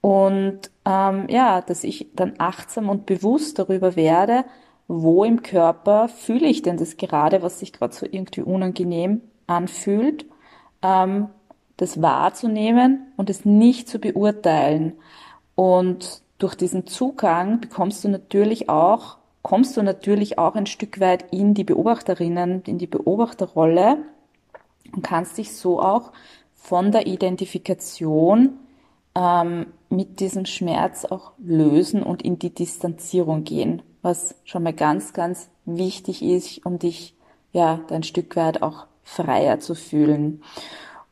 Und 0.00 0.68
ähm, 0.84 1.26
ja, 1.28 1.60
dass 1.60 1.84
ich 1.84 2.08
dann 2.16 2.32
achtsam 2.38 2.88
und 2.88 3.06
bewusst 3.06 3.60
darüber 3.60 3.94
werde, 3.94 4.46
wo 4.88 5.22
im 5.22 5.42
Körper 5.42 6.08
fühle 6.08 6.48
ich 6.48 6.62
denn 6.62 6.76
das 6.76 6.96
gerade, 6.96 7.40
was 7.40 7.60
sich 7.60 7.72
gerade 7.72 7.94
so 7.94 8.04
irgendwie 8.04 8.42
unangenehm 8.42 9.20
anfühlt. 9.46 10.26
Ähm, 10.82 11.28
das 11.78 12.02
wahrzunehmen 12.02 13.12
und 13.16 13.30
es 13.30 13.44
nicht 13.44 13.88
zu 13.88 13.98
beurteilen. 13.98 14.92
Und 15.54 16.22
durch 16.38 16.54
diesen 16.54 16.86
Zugang 16.86 17.60
bekommst 17.60 18.04
du 18.04 18.08
natürlich 18.08 18.68
auch, 18.68 19.16
kommst 19.42 19.76
du 19.76 19.82
natürlich 19.82 20.38
auch 20.38 20.54
ein 20.54 20.66
Stück 20.66 21.00
weit 21.00 21.32
in 21.32 21.54
die 21.54 21.64
Beobachterinnen, 21.64 22.62
in 22.66 22.78
die 22.78 22.86
Beobachterrolle 22.86 23.98
und 24.92 25.02
kannst 25.02 25.38
dich 25.38 25.56
so 25.56 25.80
auch 25.80 26.12
von 26.54 26.90
der 26.92 27.06
Identifikation 27.06 28.58
ähm, 29.14 29.66
mit 29.88 30.18
diesem 30.18 30.46
Schmerz 30.46 31.04
auch 31.04 31.32
lösen 31.38 32.02
und 32.02 32.22
in 32.22 32.40
die 32.40 32.54
Distanzierung 32.54 33.44
gehen, 33.44 33.82
was 34.02 34.34
schon 34.44 34.64
mal 34.64 34.72
ganz, 34.72 35.12
ganz 35.12 35.48
wichtig 35.64 36.22
ist, 36.22 36.66
um 36.66 36.80
dich 36.80 37.14
ja 37.52 37.80
ein 37.90 38.02
Stück 38.02 38.34
weit 38.34 38.62
auch 38.62 38.86
freier 39.04 39.60
zu 39.60 39.76
fühlen 39.76 40.42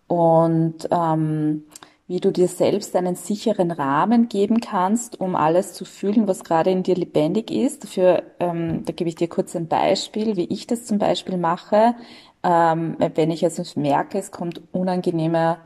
und 0.09 0.89
ähm, 0.91 1.65
wie 2.09 2.21
du 2.21 2.31
dir 2.31 2.47
selbst 2.47 2.95
einen 2.95 3.17
sicheren 3.17 3.73
Rahmen 3.73 4.29
geben 4.29 4.61
kannst, 4.61 5.21
um 5.21 5.35
alles 5.35 5.73
zu 5.73 5.85
fühlen, 5.85 6.29
was 6.29 6.45
gerade 6.45 6.71
in 6.71 6.85
dir 6.85 6.95
lebendig 6.95 7.51
ist. 7.51 7.83
Dafür, 7.83 8.23
ähm, 8.39 8.85
da 8.85 8.93
gebe 8.93 9.09
ich 9.09 9.17
dir 9.17 9.29
kurz 9.29 9.57
ein 9.57 9.67
Beispiel, 9.67 10.37
wie 10.37 10.45
ich 10.45 10.67
das 10.69 10.85
zum 10.85 10.99
Beispiel 10.99 11.37
mache. 11.37 11.97
Ähm, 12.45 12.97
wenn 13.15 13.33
ich 13.33 13.45
also 13.45 13.63
merke, 13.81 14.19
es 14.19 14.31
kommt 14.31 14.63
unangenehmer 14.73 15.59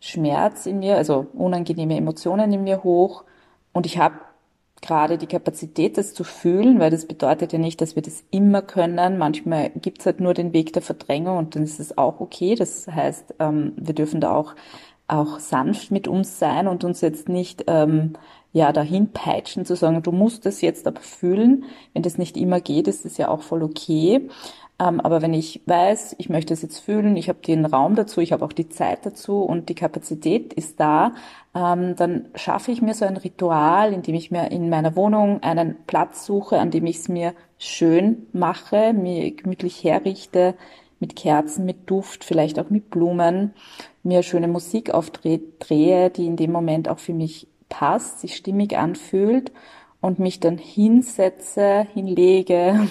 Schmerz 0.00 0.66
in 0.66 0.80
mir, 0.80 0.96
also 0.96 1.26
unangenehme 1.32 1.96
Emotionen 1.96 2.52
in 2.52 2.64
mir 2.64 2.84
hoch 2.84 3.24
und 3.72 3.86
ich 3.86 3.98
habe 3.98 4.16
gerade 4.82 5.18
die 5.18 5.26
Kapazität, 5.26 5.98
das 5.98 6.14
zu 6.14 6.24
fühlen, 6.24 6.78
weil 6.78 6.90
das 6.90 7.06
bedeutet 7.06 7.52
ja 7.52 7.58
nicht, 7.58 7.80
dass 7.80 7.96
wir 7.96 8.02
das 8.02 8.24
immer 8.30 8.62
können. 8.62 9.18
Manchmal 9.18 9.70
gibt 9.70 10.00
es 10.00 10.06
halt 10.06 10.20
nur 10.20 10.34
den 10.34 10.52
Weg 10.52 10.72
der 10.72 10.82
Verdrängung 10.82 11.38
und 11.38 11.56
dann 11.56 11.62
ist 11.62 11.80
es 11.80 11.96
auch 11.96 12.20
okay. 12.20 12.54
Das 12.54 12.86
heißt, 12.86 13.34
ähm, 13.38 13.72
wir 13.76 13.94
dürfen 13.94 14.20
da 14.20 14.34
auch, 14.34 14.54
auch 15.08 15.38
sanft 15.38 15.90
mit 15.90 16.08
uns 16.08 16.38
sein 16.38 16.68
und 16.68 16.84
uns 16.84 17.00
jetzt 17.00 17.28
nicht 17.28 17.64
ähm, 17.66 18.14
ja 18.52 18.72
dahin 18.72 19.12
peitschen 19.12 19.64
zu 19.64 19.76
sagen, 19.76 20.02
du 20.02 20.12
musst 20.12 20.46
das 20.46 20.60
jetzt 20.60 20.86
aber 20.86 21.00
fühlen. 21.00 21.64
Wenn 21.92 22.02
das 22.02 22.18
nicht 22.18 22.36
immer 22.36 22.60
geht, 22.60 22.88
ist 22.88 23.04
das 23.04 23.16
ja 23.16 23.28
auch 23.28 23.42
voll 23.42 23.62
okay. 23.62 24.28
Ähm, 24.78 25.00
aber 25.00 25.22
wenn 25.22 25.32
ich 25.32 25.62
weiß, 25.64 26.16
ich 26.18 26.28
möchte 26.28 26.52
es 26.52 26.60
jetzt 26.60 26.80
fühlen, 26.80 27.16
ich 27.16 27.28
habe 27.30 27.38
den 27.40 27.64
Raum 27.64 27.94
dazu, 27.94 28.20
ich 28.20 28.32
habe 28.32 28.44
auch 28.44 28.52
die 28.52 28.68
Zeit 28.68 29.06
dazu 29.06 29.42
und 29.42 29.70
die 29.70 29.74
Kapazität 29.74 30.52
ist 30.52 30.78
da, 30.80 31.14
ähm, 31.54 31.96
dann 31.96 32.28
schaffe 32.34 32.72
ich 32.72 32.82
mir 32.82 32.92
so 32.92 33.06
ein 33.06 33.16
Ritual, 33.16 33.94
in 33.94 34.02
dem 34.02 34.14
ich 34.14 34.30
mir 34.30 34.50
in 34.50 34.68
meiner 34.68 34.94
Wohnung 34.94 35.42
einen 35.42 35.76
Platz 35.86 36.26
suche, 36.26 36.58
an 36.58 36.70
dem 36.70 36.84
ich 36.86 36.96
es 36.96 37.08
mir 37.08 37.32
schön 37.58 38.26
mache, 38.32 38.92
mir 38.92 39.30
gemütlich 39.30 39.82
herrichte, 39.82 40.54
mit 41.00 41.16
Kerzen, 41.16 41.64
mit 41.64 41.88
Duft, 41.90 42.24
vielleicht 42.24 42.58
auch 42.58 42.70
mit 42.70 42.90
Blumen, 42.90 43.54
mir 44.02 44.22
schöne 44.22 44.48
Musik 44.48 44.90
aufdrehe, 44.90 46.10
die 46.10 46.26
in 46.26 46.36
dem 46.36 46.52
Moment 46.52 46.88
auch 46.88 46.98
für 46.98 47.14
mich 47.14 47.48
passt, 47.68 48.20
sich 48.20 48.36
stimmig 48.36 48.76
anfühlt 48.78 49.52
und 50.00 50.18
mich 50.18 50.40
dann 50.40 50.58
hinsetze, 50.58 51.86
hinlege, 51.92 52.88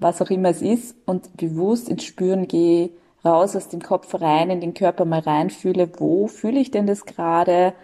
was 0.00 0.20
auch 0.22 0.30
immer 0.30 0.48
es 0.48 0.62
ist 0.62 0.96
und 1.06 1.36
bewusst 1.36 1.88
ins 1.88 2.04
Spüren 2.04 2.48
gehe, 2.48 2.90
raus 3.24 3.54
aus 3.54 3.68
dem 3.68 3.82
Kopf 3.82 4.14
rein, 4.20 4.50
in 4.50 4.60
den 4.60 4.74
Körper 4.74 5.04
mal 5.04 5.20
reinfühle, 5.20 5.90
wo 5.98 6.26
fühle 6.26 6.58
ich 6.60 6.70
denn 6.70 6.86
das 6.86 7.04
gerade, 7.04 7.74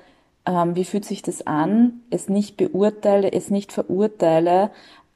ähm, 0.46 0.74
wie 0.74 0.84
fühlt 0.84 1.04
sich 1.04 1.22
das 1.22 1.46
an, 1.46 2.00
es 2.10 2.28
nicht 2.28 2.56
beurteile, 2.56 3.32
es 3.32 3.50
nicht 3.50 3.72
verurteile 3.72 4.70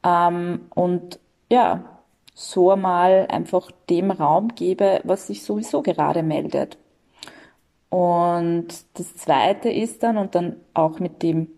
ähm, 0.04 0.66
und 0.75 1.19
ja, 1.50 1.85
so 2.35 2.75
mal 2.76 3.26
einfach 3.28 3.71
dem 3.88 4.11
Raum 4.11 4.54
gebe, 4.54 5.00
was 5.04 5.26
sich 5.26 5.42
sowieso 5.42 5.83
gerade 5.83 6.23
meldet. 6.23 6.78
Und 7.90 8.69
das 8.95 9.16
Zweite 9.16 9.69
ist 9.69 10.02
dann, 10.02 10.16
und 10.16 10.35
dann 10.35 10.57
auch 10.75 11.00
mit 11.00 11.23
dem 11.23 11.49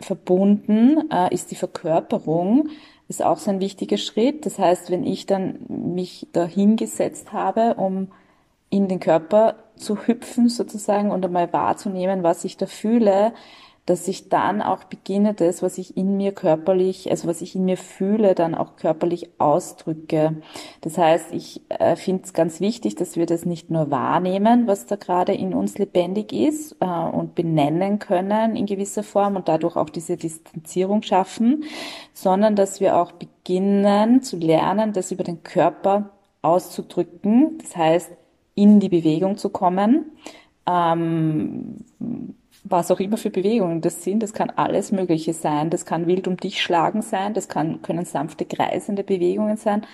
verbunden, 0.00 1.10
äh, 1.10 1.32
ist 1.32 1.50
die 1.50 1.56
Verkörperung. 1.56 2.68
Ist 3.08 3.22
auch 3.22 3.38
so 3.38 3.50
ein 3.50 3.60
wichtiger 3.60 3.96
Schritt. 3.96 4.46
Das 4.46 4.58
heißt, 4.58 4.90
wenn 4.90 5.04
ich 5.04 5.26
dann 5.26 5.58
mich 5.68 6.26
da 6.32 6.44
hingesetzt 6.44 7.32
habe, 7.32 7.74
um 7.74 8.08
in 8.70 8.88
den 8.88 9.00
Körper 9.00 9.56
zu 9.76 10.06
hüpfen 10.06 10.48
sozusagen 10.48 11.10
und 11.10 11.24
einmal 11.24 11.52
wahrzunehmen, 11.52 12.22
was 12.22 12.44
ich 12.44 12.56
da 12.56 12.66
fühle, 12.66 13.32
dass 13.86 14.08
ich 14.08 14.30
dann 14.30 14.62
auch 14.62 14.84
beginne, 14.84 15.34
das, 15.34 15.62
was 15.62 15.76
ich 15.76 15.96
in 15.96 16.16
mir 16.16 16.32
körperlich, 16.32 17.10
also 17.10 17.28
was 17.28 17.42
ich 17.42 17.54
in 17.54 17.66
mir 17.66 17.76
fühle, 17.76 18.34
dann 18.34 18.54
auch 18.54 18.76
körperlich 18.76 19.38
ausdrücke. 19.38 20.36
Das 20.80 20.96
heißt, 20.96 21.32
ich 21.32 21.60
äh, 21.68 21.94
finde 21.96 22.22
es 22.24 22.32
ganz 22.32 22.60
wichtig, 22.60 22.94
dass 22.94 23.16
wir 23.16 23.26
das 23.26 23.44
nicht 23.44 23.70
nur 23.70 23.90
wahrnehmen, 23.90 24.66
was 24.66 24.86
da 24.86 24.96
gerade 24.96 25.34
in 25.34 25.52
uns 25.52 25.76
lebendig 25.76 26.32
ist 26.32 26.76
äh, 26.80 26.86
und 26.86 27.34
benennen 27.34 27.98
können 27.98 28.56
in 28.56 28.64
gewisser 28.64 29.02
Form 29.02 29.36
und 29.36 29.48
dadurch 29.48 29.76
auch 29.76 29.90
diese 29.90 30.16
Distanzierung 30.16 31.02
schaffen, 31.02 31.64
sondern 32.14 32.56
dass 32.56 32.80
wir 32.80 32.96
auch 32.96 33.12
beginnen 33.12 34.22
zu 34.22 34.38
lernen, 34.38 34.94
das 34.94 35.12
über 35.12 35.24
den 35.24 35.42
Körper 35.42 36.10
auszudrücken. 36.40 37.58
Das 37.58 37.76
heißt, 37.76 38.12
in 38.54 38.80
die 38.80 38.88
Bewegung 38.88 39.36
zu 39.36 39.50
kommen. 39.50 40.12
Ähm, 40.66 41.84
was 42.64 42.90
auch 42.90 42.98
immer 42.98 43.18
für 43.18 43.30
Bewegungen 43.30 43.82
das 43.82 44.02
sind. 44.02 44.22
Das 44.22 44.32
kann 44.32 44.50
alles 44.50 44.90
Mögliche 44.90 45.34
sein. 45.34 45.70
Das 45.70 45.84
kann 45.84 46.06
wild 46.06 46.26
um 46.26 46.38
dich 46.38 46.62
schlagen 46.62 47.02
sein. 47.02 47.34
Das 47.34 47.48
kann, 47.48 47.82
können 47.82 48.06
sanfte 48.06 48.46
kreisende 48.46 49.04
Bewegungen 49.04 49.58
sein. 49.58 49.86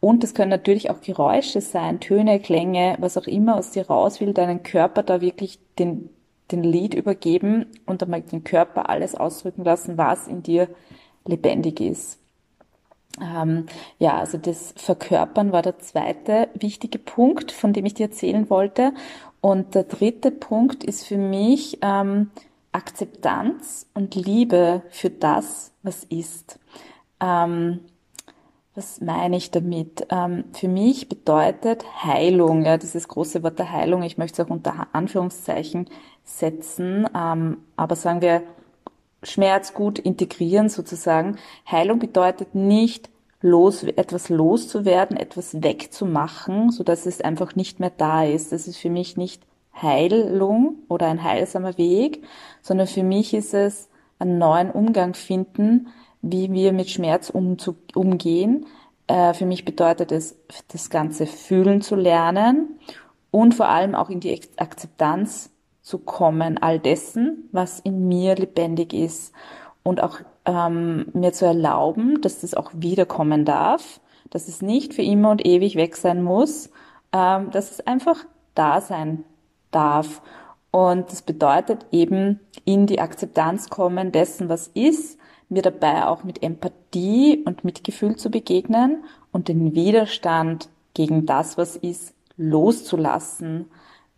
Und 0.00 0.22
es 0.22 0.34
können 0.34 0.50
natürlich 0.50 0.90
auch 0.90 1.00
Geräusche 1.00 1.60
sein, 1.60 1.98
Töne, 1.98 2.38
Klänge, 2.38 2.96
was 3.00 3.16
auch 3.16 3.26
immer 3.26 3.56
aus 3.56 3.72
dir 3.72 3.88
raus 3.88 4.20
will, 4.20 4.32
deinen 4.32 4.62
Körper 4.62 5.02
da 5.02 5.20
wirklich 5.20 5.58
den, 5.78 6.10
den 6.52 6.62
Lied 6.62 6.94
übergeben 6.94 7.66
und 7.84 8.02
einmal 8.02 8.20
den 8.20 8.44
Körper 8.44 8.88
alles 8.90 9.14
ausdrücken 9.16 9.64
lassen, 9.64 9.98
was 9.98 10.28
in 10.28 10.42
dir 10.42 10.68
lebendig 11.24 11.80
ist. 11.80 12.20
Ähm, 13.20 13.66
ja, 13.98 14.18
also 14.18 14.38
das 14.38 14.74
Verkörpern 14.76 15.52
war 15.52 15.62
der 15.62 15.78
zweite 15.78 16.48
wichtige 16.54 16.98
Punkt, 16.98 17.52
von 17.52 17.72
dem 17.72 17.86
ich 17.86 17.94
dir 17.94 18.06
erzählen 18.06 18.48
wollte. 18.50 18.92
Und 19.40 19.74
der 19.74 19.84
dritte 19.84 20.30
Punkt 20.30 20.84
ist 20.84 21.06
für 21.06 21.18
mich 21.18 21.78
ähm, 21.82 22.30
Akzeptanz 22.72 23.86
und 23.94 24.14
Liebe 24.14 24.82
für 24.90 25.10
das, 25.10 25.72
was 25.82 26.04
ist. 26.04 26.58
Ähm, 27.20 27.80
was 28.74 29.00
meine 29.00 29.36
ich 29.36 29.50
damit? 29.50 30.06
Ähm, 30.10 30.44
für 30.52 30.68
mich 30.68 31.08
bedeutet 31.08 31.84
Heilung, 32.04 32.64
ja, 32.64 32.76
dieses 32.76 33.08
große 33.08 33.42
Wort 33.42 33.58
der 33.58 33.72
Heilung, 33.72 34.02
ich 34.02 34.18
möchte 34.18 34.40
es 34.40 34.46
auch 34.46 34.52
unter 34.52 34.86
Anführungszeichen 34.92 35.90
setzen, 36.22 37.08
ähm, 37.12 37.58
aber 37.74 37.96
sagen 37.96 38.20
wir, 38.20 38.42
Schmerz 39.22 39.74
gut 39.74 39.98
integrieren 39.98 40.68
sozusagen. 40.68 41.36
Heilung 41.70 41.98
bedeutet 41.98 42.54
nicht, 42.54 43.10
los, 43.40 43.84
etwas 43.84 44.28
loszuwerden, 44.28 45.16
etwas 45.16 45.62
wegzumachen, 45.62 46.70
so 46.70 46.82
dass 46.82 47.06
es 47.06 47.20
einfach 47.20 47.54
nicht 47.54 47.80
mehr 47.80 47.92
da 47.96 48.24
ist. 48.24 48.52
Das 48.52 48.66
ist 48.66 48.78
für 48.78 48.90
mich 48.90 49.16
nicht 49.16 49.42
Heilung 49.80 50.76
oder 50.88 51.06
ein 51.06 51.22
heilsamer 51.22 51.78
Weg, 51.78 52.24
sondern 52.62 52.88
für 52.88 53.04
mich 53.04 53.34
ist 53.34 53.54
es 53.54 53.88
einen 54.18 54.38
neuen 54.38 54.70
Umgang 54.70 55.14
finden, 55.14 55.88
wie 56.20 56.52
wir 56.52 56.72
mit 56.72 56.90
Schmerz 56.90 57.30
umzu, 57.30 57.76
umgehen. 57.94 58.66
Äh, 59.06 59.34
für 59.34 59.46
mich 59.46 59.64
bedeutet 59.64 60.10
es, 60.10 60.36
das 60.68 60.90
Ganze 60.90 61.26
fühlen 61.26 61.80
zu 61.80 61.94
lernen 61.94 62.80
und 63.30 63.54
vor 63.54 63.68
allem 63.68 63.94
auch 63.94 64.10
in 64.10 64.18
die 64.18 64.40
Akzeptanz 64.56 65.50
zu 65.88 65.98
kommen, 65.98 66.58
all 66.58 66.78
dessen, 66.78 67.48
was 67.50 67.80
in 67.80 68.08
mir 68.08 68.34
lebendig 68.34 68.92
ist 68.92 69.32
und 69.82 70.02
auch 70.02 70.20
ähm, 70.44 71.06
mir 71.14 71.32
zu 71.32 71.46
erlauben, 71.46 72.20
dass 72.20 72.42
das 72.42 72.52
auch 72.52 72.70
wiederkommen 72.74 73.46
darf, 73.46 73.98
dass 74.28 74.48
es 74.48 74.60
nicht 74.60 74.92
für 74.92 75.00
immer 75.00 75.30
und 75.30 75.46
ewig 75.46 75.76
weg 75.76 75.96
sein 75.96 76.22
muss, 76.22 76.68
ähm, 77.14 77.50
dass 77.52 77.70
es 77.70 77.86
einfach 77.86 78.26
da 78.54 78.82
sein 78.82 79.24
darf. 79.70 80.20
Und 80.70 81.10
das 81.10 81.22
bedeutet 81.22 81.86
eben 81.90 82.40
in 82.66 82.86
die 82.86 83.00
Akzeptanz 83.00 83.70
kommen 83.70 84.12
dessen, 84.12 84.50
was 84.50 84.68
ist, 84.68 85.18
mir 85.48 85.62
dabei 85.62 86.06
auch 86.06 86.22
mit 86.22 86.42
Empathie 86.42 87.42
und 87.46 87.64
Mitgefühl 87.64 88.16
zu 88.16 88.30
begegnen 88.30 89.04
und 89.32 89.48
den 89.48 89.74
Widerstand 89.74 90.68
gegen 90.92 91.24
das, 91.24 91.56
was 91.56 91.76
ist, 91.76 92.12
loszulassen. 92.36 93.70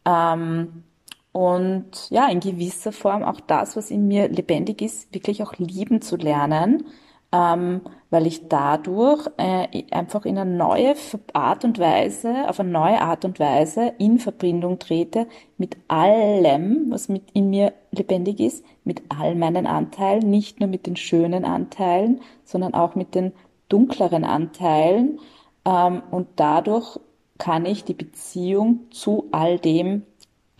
Ähm, 0.04 0.82
und 1.32 2.10
ja, 2.10 2.28
in 2.28 2.40
gewisser 2.40 2.92
Form 2.92 3.22
auch 3.22 3.40
das, 3.40 3.76
was 3.76 3.90
in 3.90 4.08
mir 4.08 4.28
lebendig 4.28 4.82
ist, 4.82 5.14
wirklich 5.14 5.42
auch 5.42 5.54
lieben 5.58 6.02
zu 6.02 6.16
lernen, 6.16 6.84
ähm, 7.32 7.82
weil 8.10 8.26
ich 8.26 8.48
dadurch 8.48 9.28
äh, 9.36 9.84
einfach 9.92 10.24
in 10.24 10.36
eine 10.38 10.50
neue 10.50 10.96
Art 11.32 11.64
und 11.64 11.78
Weise, 11.78 12.48
auf 12.48 12.58
eine 12.58 12.70
neue 12.70 13.00
Art 13.00 13.24
und 13.24 13.38
Weise 13.38 13.92
in 13.98 14.18
Verbindung 14.18 14.80
trete 14.80 15.28
mit 15.56 15.76
allem, 15.86 16.86
was 16.90 17.08
mit 17.08 17.30
in 17.32 17.50
mir 17.50 17.72
lebendig 17.92 18.40
ist, 18.40 18.64
mit 18.82 19.02
all 19.08 19.36
meinen 19.36 19.68
Anteilen, 19.68 20.28
nicht 20.28 20.58
nur 20.58 20.68
mit 20.68 20.86
den 20.86 20.96
schönen 20.96 21.44
Anteilen, 21.44 22.20
sondern 22.44 22.74
auch 22.74 22.96
mit 22.96 23.14
den 23.14 23.32
dunkleren 23.68 24.24
Anteilen. 24.24 25.20
Ähm, 25.64 26.02
und 26.10 26.26
dadurch 26.34 26.98
kann 27.38 27.64
ich 27.64 27.84
die 27.84 27.94
Beziehung 27.94 28.90
zu 28.90 29.28
all 29.30 29.60
dem 29.60 30.02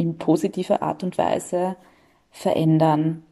in 0.01 0.17
positiver 0.17 0.83
Art 0.83 1.05
und 1.05 1.19
Weise 1.19 1.77
verändern. 2.31 3.23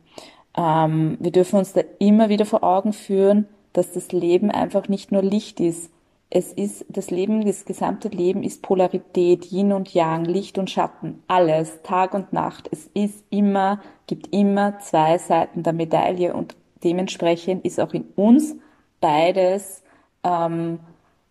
Ähm, 0.54 1.16
wir 1.18 1.32
dürfen 1.32 1.58
uns 1.58 1.72
da 1.72 1.80
immer 1.98 2.28
wieder 2.28 2.44
vor 2.44 2.62
Augen 2.62 2.92
führen, 2.92 3.48
dass 3.72 3.92
das 3.92 4.12
Leben 4.12 4.50
einfach 4.50 4.86
nicht 4.88 5.10
nur 5.10 5.22
Licht 5.22 5.60
ist. 5.60 5.90
Es 6.28 6.52
ist, 6.52 6.84
das 6.90 7.10
Leben, 7.10 7.46
das 7.46 7.64
gesamte 7.64 8.08
Leben 8.08 8.42
ist 8.42 8.60
Polarität, 8.60 9.50
Yin 9.50 9.72
und 9.72 9.94
Yang, 9.94 10.26
Licht 10.26 10.58
und 10.58 10.68
Schatten, 10.68 11.22
alles, 11.26 11.80
Tag 11.84 12.12
und 12.12 12.34
Nacht. 12.34 12.68
Es 12.70 12.90
ist 12.92 13.24
immer, 13.30 13.80
gibt 14.06 14.34
immer 14.34 14.78
zwei 14.80 15.16
Seiten 15.16 15.62
der 15.62 15.72
Medaille 15.72 16.34
und 16.34 16.54
dementsprechend 16.84 17.64
ist 17.64 17.80
auch 17.80 17.94
in 17.94 18.04
uns 18.14 18.56
beides 19.00 19.82
ähm, 20.22 20.80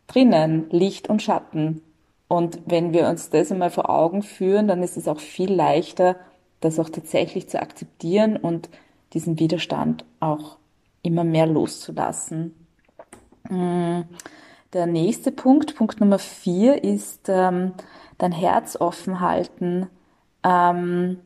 drinnen, 0.08 0.66
Licht 0.72 1.10
und 1.10 1.22
Schatten. 1.22 1.84
Und 2.28 2.60
wenn 2.66 2.94
wir 2.94 3.08
uns 3.08 3.30
das 3.30 3.52
einmal 3.52 3.70
vor 3.70 3.90
Augen 3.90 4.22
führen, 4.22 4.68
dann 4.68 4.84
ist 4.84 4.98
es 4.98 5.08
auch 5.08 5.20
viel 5.20 5.52
leichter, 5.52 6.18
das 6.60 6.80
auch 6.80 6.90
tatsächlich 6.90 7.48
zu 7.50 7.62
akzeptieren 7.62 8.36
und 8.36 8.70
diesen 9.14 9.40
Widerstand 9.40 10.04
auch 10.20 10.58
immer 11.04 11.24
mehr 11.24 11.46
loszulassen. 11.46 12.54
Mm, 13.50 14.02
der 14.74 14.86
nächste 14.86 15.32
Punkt, 15.32 15.76
Punkt 15.76 16.02
Nummer 16.02 16.20
vier, 16.20 16.84
ist 16.84 17.30
ähm, 17.30 17.74
dein 18.18 18.34
Herz 18.34 18.76
offen 18.76 19.22
halten, 19.22 19.88
ähm, 20.44 21.20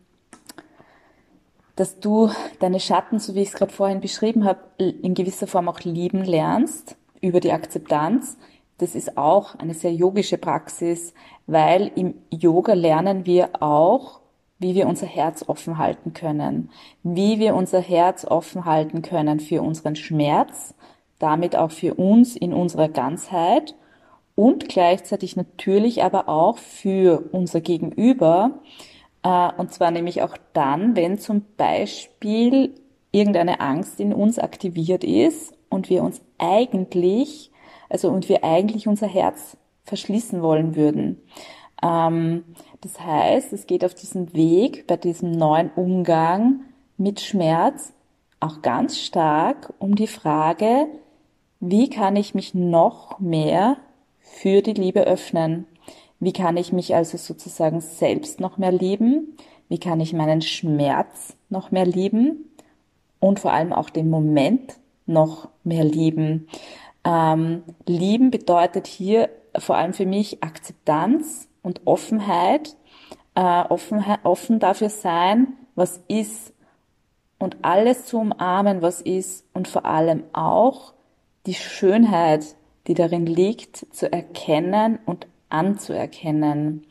dass 1.75 1.99
du 1.99 2.29
deine 2.59 2.79
Schatten, 2.79 3.17
so 3.17 3.33
wie 3.33 3.41
ich 3.41 3.49
es 3.49 3.55
gerade 3.55 3.73
vorhin 3.73 4.01
beschrieben 4.01 4.45
habe, 4.45 4.59
in 4.77 5.15
gewisser 5.15 5.47
Form 5.47 5.67
auch 5.67 5.79
lieben 5.79 6.23
lernst 6.23 6.95
über 7.21 7.39
die 7.39 7.51
Akzeptanz 7.51 8.37
das 8.81 8.95
ist 8.95 9.17
auch 9.17 9.55
eine 9.55 9.73
sehr 9.75 9.93
yogische 9.93 10.37
Praxis, 10.37 11.13
weil 11.45 11.91
im 11.95 12.15
Yoga 12.31 12.73
lernen 12.73 13.25
wir 13.25 13.61
auch, 13.61 14.21
wie 14.57 14.73
wir 14.73 14.87
unser 14.87 15.05
Herz 15.05 15.43
offen 15.47 15.77
halten 15.77 16.13
können, 16.13 16.69
wie 17.03 17.39
wir 17.39 17.55
unser 17.55 17.79
Herz 17.79 18.25
offen 18.25 18.65
halten 18.65 19.01
können 19.01 19.39
für 19.39 19.61
unseren 19.61 19.95
Schmerz, 19.95 20.73
damit 21.19 21.55
auch 21.55 21.71
für 21.71 21.93
uns 21.93 22.35
in 22.35 22.53
unserer 22.53 22.89
Ganzheit 22.89 23.75
und 24.35 24.67
gleichzeitig 24.67 25.35
natürlich 25.35 26.03
aber 26.03 26.27
auch 26.27 26.57
für 26.57 27.29
unser 27.31 27.61
Gegenüber. 27.61 28.59
Äh, 29.23 29.49
und 29.57 29.71
zwar 29.73 29.91
nämlich 29.91 30.23
auch 30.23 30.37
dann, 30.53 30.95
wenn 30.95 31.19
zum 31.19 31.45
Beispiel 31.57 32.73
irgendeine 33.11 33.59
Angst 33.59 33.99
in 33.99 34.13
uns 34.13 34.39
aktiviert 34.39 35.03
ist 35.03 35.53
und 35.69 35.89
wir 35.89 36.03
uns 36.03 36.21
eigentlich 36.39 37.50
also 37.91 38.10
und 38.10 38.30
wir 38.30 38.43
eigentlich 38.43 38.88
unser 38.88 39.08
Herz 39.08 39.58
verschließen 39.84 40.41
wollen 40.41 40.75
würden. 40.75 41.21
Ähm, 41.84 42.45
das 42.82 42.99
heißt, 42.99 43.54
es 43.54 43.67
geht 43.67 43.84
auf 43.84 43.93
diesem 43.93 44.34
Weg, 44.34 44.88
bei 44.88 44.97
diesem 44.97 45.32
neuen 45.32 45.69
Umgang 45.75 46.62
mit 46.97 47.19
Schmerz, 47.19 47.93
auch 48.39 48.62
ganz 48.62 48.97
stark 48.97 49.73
um 49.77 49.95
die 49.95 50.08
Frage, 50.08 50.88
wie 51.60 51.89
kann 51.89 52.15
ich 52.15 52.34
mich 52.34 52.56
noch 52.56 53.19
mehr 53.19 53.77
für 54.19 54.62
die 54.62 54.73
Liebe 54.73 55.01
öffnen? 55.01 55.67
Wie 56.19 56.34
kann 56.34 56.58
ich 56.58 56.71
mich 56.71 56.95
also 56.95 57.17
sozusagen 57.17 57.82
selbst 57.82 58.39
noch 58.39 58.58
mehr 58.58 58.71
lieben? 58.71 59.38
Wie 59.69 59.80
kann 59.80 59.99
ich 59.99 60.13
meinen 60.13 60.41
Schmerz 60.41 61.36
noch 61.49 61.71
mehr 61.71 61.86
lieben? 61.86 62.49
Und 63.19 63.39
vor 63.39 63.54
allem 63.54 63.73
auch 63.73 63.89
den 63.89 64.10
Moment 64.10 64.77
noch 65.06 65.49
mehr 65.63 65.84
lieben. 65.84 66.47
Ähm, 67.03 67.63
lieben 67.87 68.31
bedeutet 68.31 68.87
hier 68.87 69.29
vor 69.57 69.77
allem 69.77 69.93
für 69.93 70.05
mich 70.05 70.43
Akzeptanz 70.43 71.49
und 71.61 71.81
Offenheit, 71.85 72.75
äh, 73.35 73.41
Offenheit, 73.41 74.19
offen 74.23 74.59
dafür 74.59 74.89
sein, 74.89 75.53
was 75.75 76.01
ist 76.07 76.53
und 77.39 77.57
alles 77.63 78.05
zu 78.05 78.19
umarmen, 78.19 78.81
was 78.81 79.01
ist 79.01 79.45
und 79.53 79.67
vor 79.67 79.85
allem 79.85 80.23
auch 80.33 80.93
die 81.45 81.55
Schönheit, 81.55 82.55
die 82.87 82.93
darin 82.93 83.25
liegt, 83.25 83.77
zu 83.93 84.11
erkennen 84.11 84.99
und 85.05 85.27
anzuerkennen. 85.49 86.85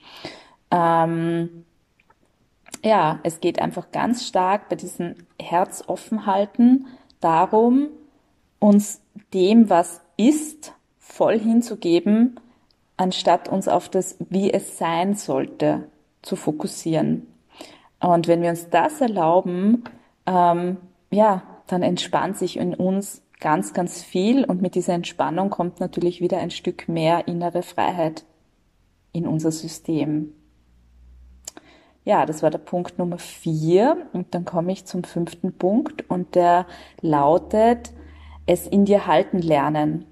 Ähm, 0.71 1.65
ja, 2.83 3.21
es 3.23 3.41
geht 3.41 3.61
einfach 3.61 3.91
ganz 3.91 4.27
stark 4.27 4.69
bei 4.69 4.77
diesem 4.77 5.15
Herz 5.41 5.85
offen 5.87 6.27
halten 6.27 6.87
darum, 7.21 7.89
uns 8.59 9.01
dem, 9.33 9.71
was 9.71 10.01
ist, 10.17 10.73
voll 10.99 11.39
hinzugeben, 11.39 12.39
anstatt 12.97 13.49
uns 13.49 13.69
auf 13.69 13.89
das, 13.89 14.17
wie 14.29 14.53
es 14.53 14.79
sein 14.79 15.15
sollte, 15.15 15.89
zu 16.23 16.37
fokussieren. 16.37 17.27
Und 18.01 18.29
wenn 18.29 18.43
wir 18.43 18.51
uns 18.51 18.69
das 18.71 19.01
erlauben, 19.01 19.85
ähm, 20.27 20.77
ja, 21.11 21.43
dann 21.67 21.83
entspannt 21.83 22.37
sich 22.37 22.57
in 22.57 22.75
uns 22.75 23.23
ganz, 23.41 23.73
ganz 23.73 24.03
viel 24.03 24.45
und 24.45 24.61
mit 24.61 24.75
dieser 24.75 24.95
Entspannung 24.95 25.51
kommt 25.51 25.81
natürlich 25.81 26.21
wieder 26.21 26.39
ein 26.39 26.51
Stück 26.51 26.89
mehr 26.89 27.27
innere 27.27 27.63
Freiheit 27.63 28.25
in 29.13 29.27
unser 29.27 29.51
System. 29.51 30.35
Ja, 32.05 32.27
das 32.27 32.43
war 32.43 32.51
der 32.51 32.59
Punkt 32.59 32.99
Nummer 32.99 33.19
vier 33.19 34.09
und 34.13 34.35
dann 34.35 34.45
komme 34.45 34.73
ich 34.73 34.87
zum 34.87 35.05
fünften 35.05 35.53
Punkt 35.53 36.09
und 36.09 36.35
der 36.35 36.67
lautet, 37.01 37.93
es 38.51 38.67
in 38.67 38.85
dir 38.85 39.07
halten 39.07 39.39
lernen. 39.39 40.07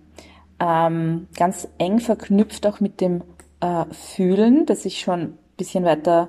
Ähm, 0.60 1.28
ganz 1.36 1.68
eng 1.78 1.98
verknüpft 1.98 2.66
auch 2.66 2.80
mit 2.80 3.00
dem 3.00 3.22
äh, 3.60 3.84
Fühlen, 3.92 4.64
das 4.66 4.84
ich 4.84 5.00
schon 5.00 5.20
ein 5.20 5.38
bisschen 5.56 5.84
weiter 5.84 6.28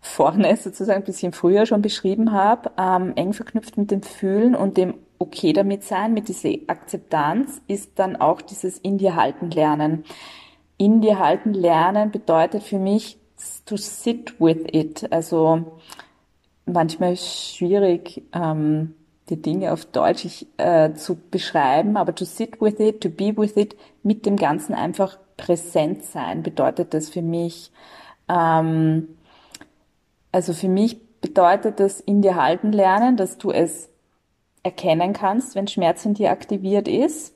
vorne 0.00 0.56
sozusagen 0.56 1.02
ein 1.02 1.06
bisschen 1.06 1.32
früher 1.32 1.66
schon 1.66 1.82
beschrieben 1.82 2.32
habe, 2.32 2.70
ähm, 2.78 3.12
eng 3.16 3.32
verknüpft 3.32 3.76
mit 3.76 3.90
dem 3.90 4.02
Fühlen 4.02 4.54
und 4.54 4.76
dem 4.76 4.94
okay 5.18 5.52
damit 5.52 5.82
sein, 5.82 6.14
mit 6.14 6.28
dieser 6.28 6.50
Akzeptanz, 6.68 7.60
ist 7.66 7.98
dann 7.98 8.14
auch 8.14 8.40
dieses 8.40 8.78
in 8.78 8.98
dir 8.98 9.16
halten 9.16 9.50
lernen. 9.50 10.04
In 10.76 11.00
dir 11.00 11.18
halten 11.18 11.54
lernen 11.54 12.12
bedeutet 12.12 12.62
für 12.62 12.78
mich 12.78 13.18
to 13.66 13.76
sit 13.76 14.40
with 14.40 14.64
it. 14.72 15.12
Also 15.12 15.80
manchmal 16.66 17.16
schwierig, 17.16 18.22
ähm, 18.32 18.94
die 19.30 19.40
Dinge 19.40 19.72
auf 19.72 19.84
Deutsch 19.84 20.24
ich, 20.24 20.46
äh, 20.56 20.94
zu 20.94 21.16
beschreiben, 21.30 21.96
aber 21.96 22.14
to 22.14 22.24
sit 22.24 22.60
with 22.60 22.78
it, 22.80 23.00
to 23.00 23.08
be 23.08 23.36
with 23.36 23.56
it, 23.56 23.76
mit 24.02 24.26
dem 24.26 24.36
Ganzen 24.36 24.74
einfach 24.74 25.18
präsent 25.36 26.04
sein, 26.04 26.42
bedeutet 26.42 26.94
das 26.94 27.08
für 27.08 27.22
mich. 27.22 27.70
Ähm, 28.28 29.08
also 30.32 30.52
für 30.52 30.68
mich 30.68 31.00
bedeutet 31.20 31.80
das 31.80 32.00
in 32.00 32.22
dir 32.22 32.36
halten 32.36 32.72
lernen, 32.72 33.16
dass 33.16 33.38
du 33.38 33.50
es 33.50 33.88
erkennen 34.62 35.12
kannst, 35.12 35.54
wenn 35.54 35.66
Schmerz 35.66 36.04
in 36.04 36.14
dir 36.14 36.30
aktiviert 36.30 36.88
ist 36.88 37.34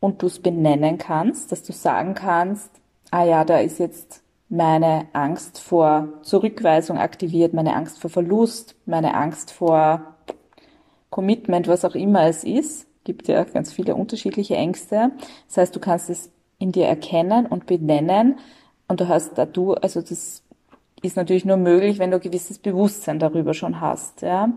und 0.00 0.22
du 0.22 0.26
es 0.26 0.40
benennen 0.40 0.98
kannst, 0.98 1.52
dass 1.52 1.62
du 1.62 1.72
sagen 1.72 2.14
kannst, 2.14 2.70
ah 3.10 3.24
ja, 3.24 3.44
da 3.44 3.58
ist 3.58 3.78
jetzt 3.78 4.22
meine 4.48 5.06
Angst 5.12 5.58
vor 5.58 6.08
Zurückweisung 6.22 6.98
aktiviert, 6.98 7.54
meine 7.54 7.74
Angst 7.74 8.00
vor 8.00 8.10
Verlust, 8.10 8.76
meine 8.86 9.14
Angst 9.14 9.50
vor 9.50 10.13
Commitment, 11.14 11.68
was 11.68 11.84
auch 11.84 11.94
immer 11.94 12.26
es 12.26 12.42
ist. 12.42 12.88
Gibt 13.04 13.28
ja 13.28 13.44
ganz 13.44 13.72
viele 13.72 13.94
unterschiedliche 13.94 14.56
Ängste. 14.56 15.12
Das 15.46 15.58
heißt, 15.58 15.76
du 15.76 15.78
kannst 15.78 16.10
es 16.10 16.32
in 16.58 16.72
dir 16.72 16.86
erkennen 16.86 17.46
und 17.46 17.66
benennen 17.66 18.40
und 18.88 19.00
du 19.00 19.06
hast 19.06 19.38
da 19.38 19.46
du, 19.46 19.74
also 19.74 20.00
das 20.00 20.42
ist 21.02 21.16
natürlich 21.16 21.44
nur 21.44 21.56
möglich, 21.56 22.00
wenn 22.00 22.10
du 22.10 22.16
ein 22.16 22.22
gewisses 22.22 22.58
Bewusstsein 22.58 23.20
darüber 23.20 23.54
schon 23.54 23.80
hast. 23.80 24.22
Ja? 24.22 24.54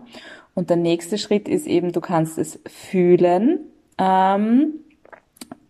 Und 0.54 0.68
der 0.68 0.76
nächste 0.76 1.16
Schritt 1.16 1.48
ist 1.48 1.68
eben, 1.68 1.92
du 1.92 2.00
kannst 2.00 2.38
es 2.38 2.58
fühlen 2.66 3.60
ähm, 3.96 4.80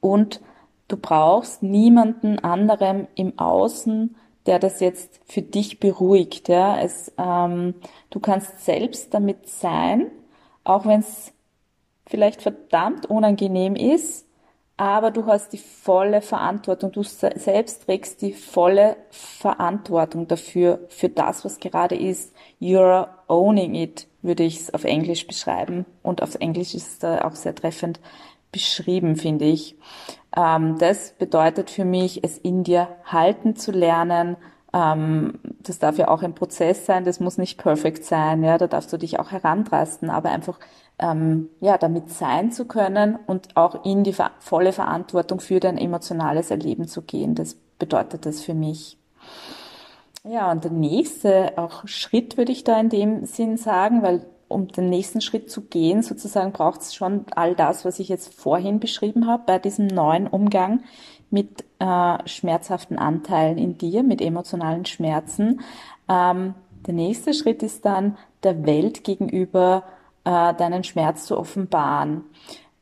und 0.00 0.40
du 0.88 0.96
brauchst 0.96 1.62
niemanden 1.62 2.38
anderem 2.38 3.08
im 3.14 3.38
Außen, 3.38 4.16
der 4.46 4.58
das 4.58 4.80
jetzt 4.80 5.20
für 5.26 5.42
dich 5.42 5.80
beruhigt. 5.80 6.48
Ja? 6.48 6.80
Es, 6.80 7.12
ähm, 7.18 7.74
du 8.08 8.20
kannst 8.20 8.64
selbst 8.64 9.12
damit 9.12 9.48
sein, 9.48 10.06
auch 10.68 10.84
wenn 10.84 11.00
es 11.00 11.32
vielleicht 12.06 12.42
verdammt 12.42 13.06
unangenehm 13.06 13.74
ist, 13.74 14.26
aber 14.76 15.10
du 15.10 15.26
hast 15.26 15.52
die 15.52 15.58
volle 15.58 16.22
Verantwortung. 16.22 16.92
Du 16.92 17.02
selbst 17.02 17.86
trägst 17.86 18.22
die 18.22 18.32
volle 18.32 18.96
Verantwortung 19.10 20.28
dafür, 20.28 20.80
für 20.88 21.08
das, 21.08 21.44
was 21.44 21.58
gerade 21.58 21.96
ist. 21.96 22.32
You're 22.60 23.08
owning 23.26 23.74
it, 23.74 24.06
würde 24.22 24.44
ich 24.44 24.60
es 24.60 24.72
auf 24.72 24.84
Englisch 24.84 25.26
beschreiben. 25.26 25.84
Und 26.02 26.22
auf 26.22 26.36
Englisch 26.36 26.74
ist 26.74 26.86
es 26.86 26.98
da 27.00 27.22
auch 27.22 27.34
sehr 27.34 27.56
treffend 27.56 27.98
beschrieben, 28.52 29.16
finde 29.16 29.46
ich. 29.46 29.74
Ähm, 30.36 30.78
das 30.78 31.12
bedeutet 31.18 31.70
für 31.70 31.84
mich, 31.84 32.22
es 32.22 32.38
in 32.38 32.62
dir 32.62 32.88
halten 33.04 33.56
zu 33.56 33.72
lernen. 33.72 34.36
Ähm, 34.78 35.40
das 35.60 35.80
darf 35.80 35.98
ja 35.98 36.08
auch 36.08 36.22
ein 36.22 36.34
Prozess 36.34 36.86
sein, 36.86 37.04
das 37.04 37.18
muss 37.18 37.36
nicht 37.36 37.58
perfekt 37.58 38.04
sein, 38.04 38.44
ja, 38.44 38.58
da 38.58 38.68
darfst 38.68 38.92
du 38.92 38.96
dich 38.96 39.18
auch 39.18 39.32
herantasten, 39.32 40.08
aber 40.08 40.30
einfach 40.30 40.60
ähm, 41.00 41.48
ja, 41.60 41.78
damit 41.78 42.10
sein 42.10 42.52
zu 42.52 42.66
können 42.66 43.18
und 43.26 43.56
auch 43.56 43.84
in 43.84 44.04
die 44.04 44.14
volle 44.38 44.72
Verantwortung 44.72 45.40
für 45.40 45.58
dein 45.58 45.78
emotionales 45.78 46.50
Erleben 46.50 46.86
zu 46.86 47.02
gehen. 47.02 47.34
Das 47.34 47.56
bedeutet 47.78 48.24
das 48.24 48.40
für 48.40 48.54
mich. 48.54 48.98
Ja, 50.24 50.50
und 50.50 50.64
der 50.64 50.72
nächste 50.72 51.58
auch 51.58 51.86
Schritt 51.86 52.36
würde 52.36 52.52
ich 52.52 52.64
da 52.64 52.78
in 52.78 52.88
dem 52.88 53.24
Sinn 53.26 53.56
sagen, 53.56 54.02
weil 54.02 54.26
um 54.48 54.68
den 54.68 54.90
nächsten 54.90 55.20
Schritt 55.20 55.50
zu 55.50 55.62
gehen, 55.62 56.02
sozusagen 56.02 56.52
braucht 56.52 56.80
es 56.80 56.94
schon 56.94 57.26
all 57.34 57.54
das, 57.54 57.84
was 57.84 57.98
ich 57.98 58.08
jetzt 58.08 58.34
vorhin 58.34 58.80
beschrieben 58.80 59.26
habe, 59.26 59.42
bei 59.46 59.58
diesem 59.58 59.86
neuen 59.86 60.26
Umgang 60.26 60.82
mit 61.30 61.64
äh, 61.78 62.28
schmerzhaften 62.28 62.98
Anteilen 62.98 63.58
in 63.58 63.78
dir, 63.78 64.02
mit 64.02 64.20
emotionalen 64.20 64.86
Schmerzen. 64.86 65.60
Ähm, 66.08 66.54
der 66.86 66.94
nächste 66.94 67.34
Schritt 67.34 67.62
ist 67.62 67.84
dann 67.84 68.16
der 68.42 68.64
Welt 68.66 69.04
gegenüber 69.04 69.84
äh, 70.24 70.54
deinen 70.54 70.84
Schmerz 70.84 71.26
zu 71.26 71.38
offenbaren. 71.38 72.24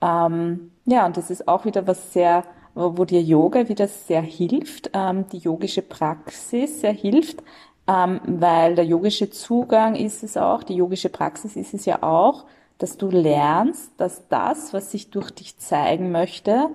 Ähm, 0.00 0.70
ja, 0.84 1.06
und 1.06 1.16
das 1.16 1.30
ist 1.30 1.48
auch 1.48 1.64
wieder 1.64 1.86
was 1.86 2.12
sehr, 2.12 2.44
wo 2.74 3.04
dir 3.04 3.22
Yoga 3.22 3.68
wieder 3.68 3.88
sehr 3.88 4.22
hilft, 4.22 4.90
ähm, 4.92 5.26
die 5.32 5.38
yogische 5.38 5.82
Praxis 5.82 6.80
sehr 6.80 6.92
hilft, 6.92 7.42
ähm, 7.88 8.20
weil 8.26 8.74
der 8.74 8.84
yogische 8.84 9.30
Zugang 9.30 9.94
ist 9.94 10.22
es 10.22 10.36
auch, 10.36 10.62
die 10.62 10.74
yogische 10.74 11.08
Praxis 11.08 11.56
ist 11.56 11.72
es 11.72 11.86
ja 11.86 12.02
auch, 12.02 12.44
dass 12.78 12.98
du 12.98 13.08
lernst, 13.08 13.92
dass 13.96 14.28
das, 14.28 14.74
was 14.74 14.90
sich 14.90 15.10
durch 15.10 15.30
dich 15.30 15.58
zeigen 15.58 16.12
möchte, 16.12 16.68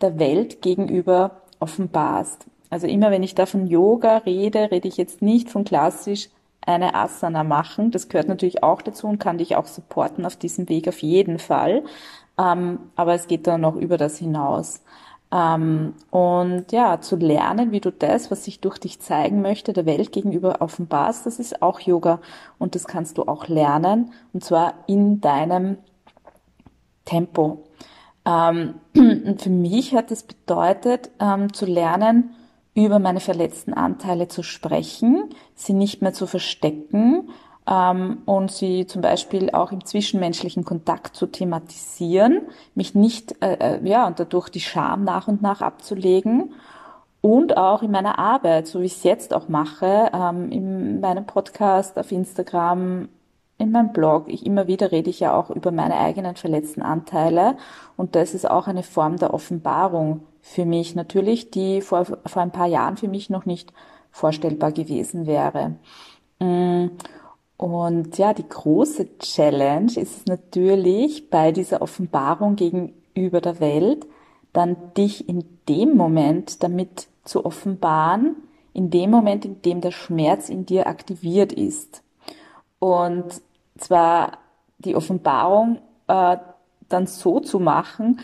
der 0.00 0.18
Welt 0.18 0.62
gegenüber 0.62 1.42
offenbarst. 1.58 2.46
Also 2.70 2.86
immer 2.86 3.10
wenn 3.10 3.22
ich 3.22 3.34
da 3.34 3.46
von 3.46 3.66
Yoga 3.66 4.18
rede, 4.18 4.70
rede 4.70 4.88
ich 4.88 4.96
jetzt 4.96 5.22
nicht 5.22 5.50
von 5.50 5.64
klassisch 5.64 6.28
eine 6.60 6.94
Asana 6.94 7.44
machen. 7.44 7.90
Das 7.92 8.08
gehört 8.08 8.28
natürlich 8.28 8.62
auch 8.62 8.82
dazu 8.82 9.06
und 9.06 9.18
kann 9.18 9.38
dich 9.38 9.56
auch 9.56 9.66
supporten 9.66 10.26
auf 10.26 10.36
diesem 10.36 10.68
Weg 10.68 10.88
auf 10.88 11.00
jeden 11.00 11.38
Fall. 11.38 11.84
Ähm, 12.38 12.80
aber 12.96 13.14
es 13.14 13.28
geht 13.28 13.46
dann 13.46 13.60
noch 13.60 13.76
über 13.76 13.96
das 13.96 14.18
hinaus. 14.18 14.82
Ähm, 15.32 15.94
und 16.10 16.70
ja, 16.72 17.00
zu 17.00 17.16
lernen, 17.16 17.72
wie 17.72 17.80
du 17.80 17.90
das, 17.90 18.30
was 18.30 18.44
sich 18.44 18.60
durch 18.60 18.78
dich 18.78 19.00
zeigen 19.00 19.42
möchte, 19.42 19.72
der 19.72 19.86
Welt 19.86 20.12
gegenüber 20.12 20.60
offenbarst, 20.60 21.26
das 21.26 21.38
ist 21.38 21.62
auch 21.62 21.80
Yoga. 21.80 22.20
Und 22.58 22.74
das 22.74 22.86
kannst 22.86 23.18
du 23.18 23.22
auch 23.22 23.48
lernen. 23.48 24.12
Und 24.32 24.44
zwar 24.44 24.74
in 24.86 25.20
deinem 25.20 25.78
Tempo. 27.04 27.64
Ähm, 28.26 28.74
und 28.94 29.40
für 29.40 29.50
mich 29.50 29.94
hat 29.94 30.10
es 30.10 30.24
bedeutet, 30.24 31.10
ähm, 31.20 31.52
zu 31.52 31.64
lernen, 31.64 32.34
über 32.74 32.98
meine 32.98 33.20
verletzten 33.20 33.72
Anteile 33.72 34.28
zu 34.28 34.42
sprechen, 34.42 35.30
sie 35.54 35.72
nicht 35.72 36.02
mehr 36.02 36.12
zu 36.12 36.26
verstecken 36.26 37.30
ähm, 37.66 38.18
und 38.26 38.50
sie 38.50 38.86
zum 38.86 39.00
Beispiel 39.00 39.50
auch 39.50 39.72
im 39.72 39.84
zwischenmenschlichen 39.84 40.64
Kontakt 40.64 41.16
zu 41.16 41.26
thematisieren, 41.26 42.42
mich 42.74 42.94
nicht, 42.94 43.42
äh, 43.42 43.78
äh, 43.78 43.88
ja, 43.88 44.06
und 44.06 44.20
dadurch 44.20 44.50
die 44.50 44.60
Scham 44.60 45.04
nach 45.04 45.26
und 45.26 45.40
nach 45.40 45.62
abzulegen. 45.62 46.52
Und 47.22 47.56
auch 47.56 47.82
in 47.82 47.90
meiner 47.90 48.20
Arbeit, 48.20 48.68
so 48.68 48.80
wie 48.80 48.84
ich 48.84 48.98
es 48.98 49.02
jetzt 49.02 49.34
auch 49.34 49.48
mache, 49.48 50.10
in 50.50 51.00
meinem 51.00 51.26
Podcast, 51.26 51.98
auf 51.98 52.12
Instagram, 52.12 53.08
in 53.58 53.70
meinem 53.72 53.92
Blog. 53.92 54.24
Ich 54.28 54.44
immer 54.44 54.66
wieder 54.66 54.92
rede 54.92 55.10
ich 55.10 55.20
ja 55.20 55.36
auch 55.36 55.50
über 55.50 55.70
meine 55.70 55.98
eigenen 55.98 56.36
verletzten 56.36 56.82
Anteile 56.82 57.56
und 57.96 58.14
das 58.14 58.34
ist 58.34 58.48
auch 58.48 58.66
eine 58.66 58.82
Form 58.82 59.16
der 59.16 59.32
Offenbarung 59.32 60.20
für 60.40 60.64
mich 60.64 60.94
natürlich, 60.94 61.50
die 61.50 61.80
vor, 61.80 62.04
vor 62.04 62.42
ein 62.42 62.52
paar 62.52 62.68
Jahren 62.68 62.96
für 62.96 63.08
mich 63.08 63.30
noch 63.30 63.46
nicht 63.46 63.72
vorstellbar 64.10 64.72
gewesen 64.72 65.26
wäre. 65.26 65.76
Mm, 66.38 66.86
und 67.56 68.18
ja, 68.18 68.34
die 68.34 68.48
große 68.48 69.18
Challenge 69.18 69.92
ist 69.96 70.28
natürlich 70.28 71.30
bei 71.30 71.52
dieser 71.52 71.80
Offenbarung 71.82 72.56
gegenüber 72.56 73.40
der 73.40 73.60
Welt, 73.60 74.06
dann 74.52 74.76
dich 74.96 75.28
in 75.28 75.44
dem 75.68 75.96
Moment 75.96 76.62
damit 76.62 77.08
zu 77.24 77.44
offenbaren, 77.44 78.36
in 78.72 78.90
dem 78.90 79.10
Moment, 79.10 79.44
in 79.44 79.62
dem 79.62 79.80
der 79.80 79.90
Schmerz 79.90 80.48
in 80.48 80.66
dir 80.66 80.86
aktiviert 80.86 81.52
ist. 81.52 82.02
Und 82.78 83.42
zwar 83.78 84.38
die 84.78 84.96
Offenbarung 84.96 85.78
äh, 86.08 86.36
dann 86.88 87.06
so 87.06 87.40
zu 87.40 87.58
machen, 87.58 88.20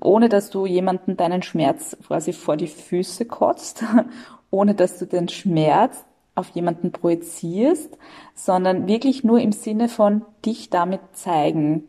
ohne 0.00 0.28
dass 0.28 0.50
du 0.50 0.66
jemanden 0.66 1.16
deinen 1.16 1.42
Schmerz 1.42 1.96
quasi 2.06 2.32
vor 2.32 2.56
die 2.56 2.68
Füße 2.68 3.24
kotzt, 3.24 3.84
ohne 4.50 4.74
dass 4.74 4.98
du 4.98 5.06
den 5.06 5.28
Schmerz 5.28 6.04
auf 6.34 6.50
jemanden 6.50 6.92
projizierst, 6.92 7.98
sondern 8.34 8.86
wirklich 8.86 9.24
nur 9.24 9.40
im 9.40 9.52
Sinne 9.52 9.88
von 9.88 10.22
dich 10.44 10.70
damit 10.70 11.00
zeigen. 11.12 11.88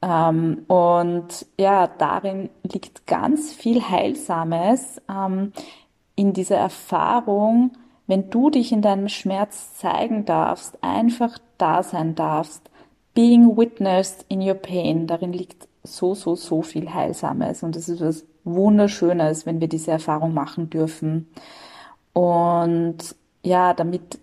Ähm, 0.00 0.64
und 0.68 1.46
ja, 1.58 1.88
darin 1.88 2.50
liegt 2.62 3.06
ganz 3.06 3.52
viel 3.52 3.82
Heilsames 3.82 5.02
ähm, 5.10 5.52
in 6.14 6.32
dieser 6.32 6.56
Erfahrung, 6.56 7.72
wenn 8.10 8.28
du 8.28 8.50
dich 8.50 8.72
in 8.72 8.82
deinem 8.82 9.08
Schmerz 9.08 9.74
zeigen 9.76 10.24
darfst, 10.24 10.76
einfach 10.82 11.38
da 11.58 11.84
sein 11.84 12.16
darfst, 12.16 12.68
being 13.14 13.56
witnessed 13.56 14.26
in 14.28 14.42
your 14.42 14.54
pain, 14.54 15.06
darin 15.06 15.32
liegt 15.32 15.68
so, 15.84 16.14
so, 16.16 16.34
so 16.34 16.62
viel 16.62 16.92
Heilsames 16.92 17.62
und 17.62 17.76
es 17.76 17.88
ist 17.88 18.00
was 18.00 18.24
Wunderschönes, 18.42 19.46
wenn 19.46 19.60
wir 19.60 19.68
diese 19.68 19.92
Erfahrung 19.92 20.34
machen 20.34 20.70
dürfen. 20.70 21.28
Und 22.12 23.14
ja, 23.42 23.74
damit 23.74 24.18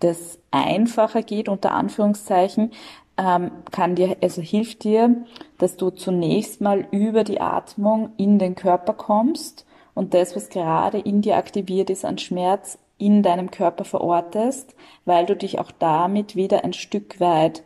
das 0.00 0.38
einfacher 0.50 1.22
geht, 1.22 1.48
unter 1.48 1.72
Anführungszeichen, 1.72 2.72
ähm, 3.16 3.50
kann 3.70 3.94
dir, 3.94 4.16
also 4.22 4.42
hilft 4.42 4.84
dir, 4.84 5.24
dass 5.56 5.78
du 5.78 5.88
zunächst 5.88 6.60
mal 6.60 6.86
über 6.90 7.24
die 7.24 7.40
Atmung 7.40 8.10
in 8.18 8.38
den 8.38 8.56
Körper 8.56 8.92
kommst 8.92 9.64
und 9.94 10.12
das, 10.12 10.36
was 10.36 10.48
gerade 10.50 10.98
in 10.98 11.22
dir 11.22 11.36
aktiviert 11.36 11.88
ist 11.88 12.04
an 12.04 12.18
Schmerz, 12.18 12.78
in 13.02 13.24
deinem 13.24 13.50
Körper 13.50 13.84
verortest, 13.84 14.76
weil 15.04 15.26
du 15.26 15.34
dich 15.34 15.58
auch 15.58 15.72
damit 15.72 16.36
wieder 16.36 16.62
ein 16.62 16.72
Stück 16.72 17.18
weit 17.18 17.64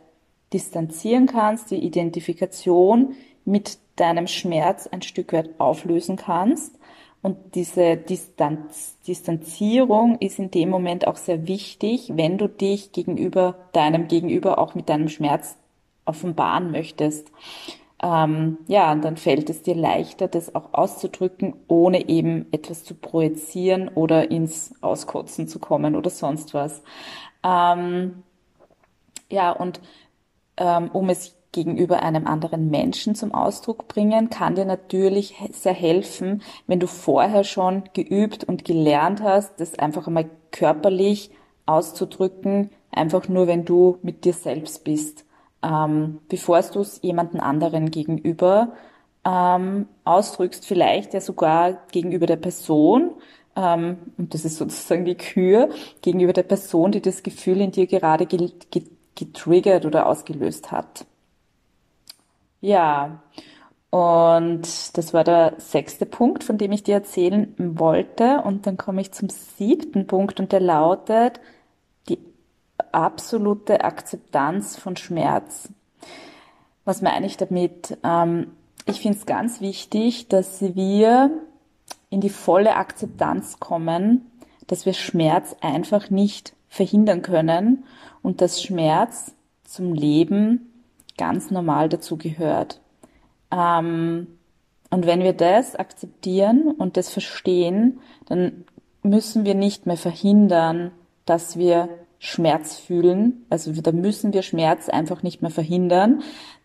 distanzieren 0.51 1.27
kannst, 1.27 1.69
die 1.69 1.85
Identifikation 1.85 3.13
mit 3.45 3.77
deinem 3.97 4.25
Schmerz 4.25 4.87
ein 4.87 5.03
Stück 5.03 5.33
weit 5.33 5.51
auflösen 5.59 6.15
kannst. 6.15 6.79
Und 7.21 7.37
diese 7.53 7.97
Distanz, 7.97 8.97
Distanzierung 9.07 10.17
ist 10.19 10.39
in 10.39 10.49
dem 10.49 10.69
Moment 10.69 11.05
auch 11.05 11.17
sehr 11.17 11.47
wichtig, 11.47 12.13
wenn 12.15 12.39
du 12.39 12.47
dich 12.47 12.91
gegenüber 12.91 13.67
deinem 13.73 14.07
Gegenüber 14.07 14.57
auch 14.57 14.73
mit 14.73 14.89
deinem 14.89 15.07
Schmerz 15.07 15.55
offenbaren 16.05 16.71
möchtest. 16.71 17.31
Ähm, 18.01 18.59
ja, 18.67 18.91
und 18.91 19.03
dann 19.03 19.17
fällt 19.17 19.49
es 19.49 19.63
dir 19.63 19.75
leichter, 19.75 20.27
das 20.27 20.53
auch 20.53 20.73
auszudrücken, 20.73 21.55
ohne 21.67 22.07
eben 22.09 22.45
etwas 22.51 22.83
zu 22.83 22.93
projizieren 22.93 23.89
oder 23.89 24.29
ins 24.29 24.73
Auskotzen 24.81 25.47
zu 25.47 25.59
kommen 25.59 25.95
oder 25.95 26.09
sonst 26.11 26.53
was. 26.53 26.83
Ähm, 27.43 28.23
ja, 29.31 29.51
und 29.51 29.81
ähm, 30.57 30.89
um 30.93 31.09
es 31.09 31.35
gegenüber 31.51 32.03
einem 32.03 32.27
anderen 32.27 32.69
Menschen 32.69 33.15
zum 33.15 33.33
Ausdruck 33.33 33.87
bringen, 33.87 34.29
kann 34.29 34.55
dir 34.55 34.65
natürlich 34.65 35.35
sehr 35.51 35.73
helfen, 35.73 36.43
wenn 36.67 36.79
du 36.79 36.87
vorher 36.87 37.43
schon 37.43 37.83
geübt 37.93 38.43
und 38.43 38.63
gelernt 38.63 39.23
hast, 39.23 39.59
das 39.59 39.79
einfach 39.79 40.05
einmal 40.07 40.29
körperlich 40.51 41.31
auszudrücken, 41.65 42.69
einfach 42.91 43.27
nur 43.27 43.47
wenn 43.47 43.65
du 43.65 43.97
mit 44.03 44.23
dir 44.23 44.33
selbst 44.33 44.83
bist, 44.83 45.25
ähm, 45.63 46.19
bevor 46.29 46.61
du 46.61 46.81
es 46.81 47.01
jemanden 47.01 47.39
anderen 47.39 47.91
gegenüber 47.91 48.73
ähm, 49.25 49.87
ausdrückst, 50.03 50.65
vielleicht 50.65 51.13
ja 51.13 51.21
sogar 51.21 51.81
gegenüber 51.91 52.25
der 52.25 52.37
Person, 52.37 53.11
ähm, 53.55 53.97
und 54.17 54.33
das 54.33 54.45
ist 54.45 54.57
sozusagen 54.57 55.05
die 55.05 55.15
Kür, 55.15 55.69
gegenüber 56.01 56.33
der 56.33 56.43
Person, 56.43 56.91
die 56.91 57.01
das 57.01 57.23
Gefühl 57.23 57.61
in 57.61 57.71
dir 57.71 57.87
gerade 57.87 58.27
getriggert 59.15 59.85
oder 59.85 60.05
ausgelöst 60.07 60.71
hat. 60.71 61.05
Ja, 62.61 63.21
und 63.89 64.97
das 64.97 65.13
war 65.13 65.23
der 65.23 65.55
sechste 65.57 66.05
Punkt, 66.05 66.43
von 66.43 66.57
dem 66.57 66.71
ich 66.71 66.83
dir 66.83 66.95
erzählen 66.95 67.53
wollte. 67.57 68.41
Und 68.43 68.67
dann 68.67 68.77
komme 68.77 69.01
ich 69.01 69.11
zum 69.11 69.29
siebten 69.29 70.07
Punkt 70.07 70.39
und 70.39 70.51
der 70.51 70.59
lautet 70.59 71.39
absolute 72.93 73.83
Akzeptanz 73.83 74.75
von 74.75 74.95
Schmerz. 74.95 75.69
Was 76.85 77.01
meine 77.01 77.25
ich 77.25 77.37
damit? 77.37 77.97
Ähm, 78.03 78.51
ich 78.85 79.01
finde 79.01 79.17
es 79.17 79.25
ganz 79.25 79.59
wichtig, 79.59 80.29
dass 80.29 80.61
wir 80.61 81.31
in 82.09 82.21
die 82.21 82.29
volle 82.29 82.75
Akzeptanz 82.75 83.59
kommen, 83.59 84.31
dass 84.67 84.85
wir 84.85 84.93
Schmerz 84.93 85.55
einfach 85.61 86.09
nicht 86.09 86.53
verhindern 86.69 87.21
können 87.21 87.83
und 88.21 88.41
dass 88.41 88.61
Schmerz 88.61 89.33
zum 89.63 89.93
Leben 89.93 90.71
ganz 91.17 91.51
normal 91.51 91.89
dazu 91.89 92.17
gehört. 92.17 92.79
Ähm, 93.51 94.27
und 94.89 95.05
wenn 95.05 95.21
wir 95.21 95.33
das 95.33 95.75
akzeptieren 95.75 96.71
und 96.71 96.95
das 96.95 97.09
verstehen, 97.09 97.99
dann 98.25 98.65
müssen 99.03 99.45
wir 99.45 99.55
nicht 99.55 99.85
mehr 99.85 99.97
verhindern, 99.97 100.91
dass 101.25 101.57
wir 101.57 101.89
Schmerz 102.19 102.77
fühlen. 102.77 103.45
Also 103.49 103.71
da 103.73 103.91
müssen 103.91 104.33
wir 104.33 104.41
Schmerz 104.41 104.89
einfach 104.89 105.23
nicht 105.23 105.41
mehr 105.41 105.51
verhindern. 105.51 106.23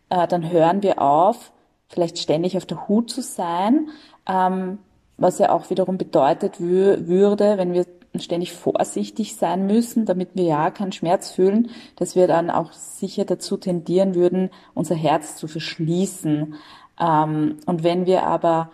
Äh, 0.08 0.26
dann 0.26 0.50
hören 0.50 0.82
wir 0.82 1.00
auf, 1.00 1.52
vielleicht 1.88 2.18
ständig 2.18 2.56
auf 2.56 2.66
der 2.66 2.88
Hut 2.88 3.10
zu 3.10 3.22
sein, 3.22 3.88
ähm, 4.26 4.78
was 5.18 5.38
ja 5.38 5.50
auch 5.50 5.70
wiederum 5.70 5.98
bedeutet 5.98 6.60
würde, 6.60 7.58
wenn 7.58 7.72
wir 7.72 7.86
ständig 8.16 8.52
vorsichtig 8.52 9.36
sein 9.36 9.66
müssen, 9.66 10.04
damit 10.04 10.30
wir 10.34 10.44
ja 10.44 10.70
keinen 10.70 10.92
Schmerz 10.92 11.30
fühlen, 11.30 11.70
dass 11.96 12.14
wir 12.14 12.26
dann 12.26 12.50
auch 12.50 12.72
sicher 12.72 13.24
dazu 13.24 13.56
tendieren 13.56 14.14
würden, 14.14 14.50
unser 14.74 14.94
Herz 14.94 15.36
zu 15.36 15.48
verschließen. 15.48 16.54
Ähm, 17.00 17.56
und 17.66 17.84
wenn 17.84 18.06
wir 18.06 18.24
aber 18.24 18.70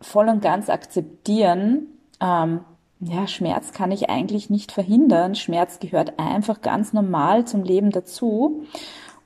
voll 0.00 0.28
und 0.28 0.40
ganz 0.40 0.70
akzeptieren, 0.70 1.88
ähm, 2.20 2.60
ja, 3.00 3.26
Schmerz 3.26 3.72
kann 3.72 3.92
ich 3.92 4.08
eigentlich 4.08 4.48
nicht 4.48 4.72
verhindern. 4.72 5.34
Schmerz 5.34 5.78
gehört 5.80 6.18
einfach 6.18 6.62
ganz 6.62 6.92
normal 6.92 7.46
zum 7.46 7.62
Leben 7.62 7.90
dazu. 7.90 8.64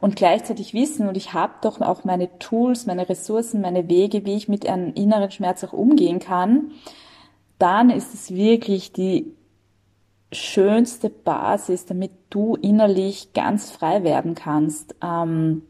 Und 0.01 0.17
gleichzeitig 0.17 0.73
wissen, 0.73 1.09
und 1.09 1.17
ich 1.17 1.35
habe 1.35 1.53
doch 1.61 1.81
auch 1.81 2.05
meine 2.05 2.39
Tools, 2.39 2.87
meine 2.87 3.09
Ressourcen, 3.09 3.61
meine 3.61 3.89
Wege, 3.89 4.25
wie 4.25 4.35
ich 4.35 4.49
mit 4.49 4.67
einem 4.67 4.95
inneren 4.95 5.31
Schmerz 5.31 5.63
auch 5.63 5.75
umgehen 5.75 6.19
kann, 6.19 6.73
dann 7.59 7.91
ist 7.91 8.15
es 8.15 8.35
wirklich 8.35 8.93
die 8.93 9.35
schönste 10.33 11.11
Basis, 11.11 11.85
damit 11.85 12.13
du 12.31 12.57
innerlich 12.57 13.35
ganz 13.35 13.71
frei 13.71 14.03
werden 14.03 14.35
kannst 14.35 14.95
ähm, 15.03 15.63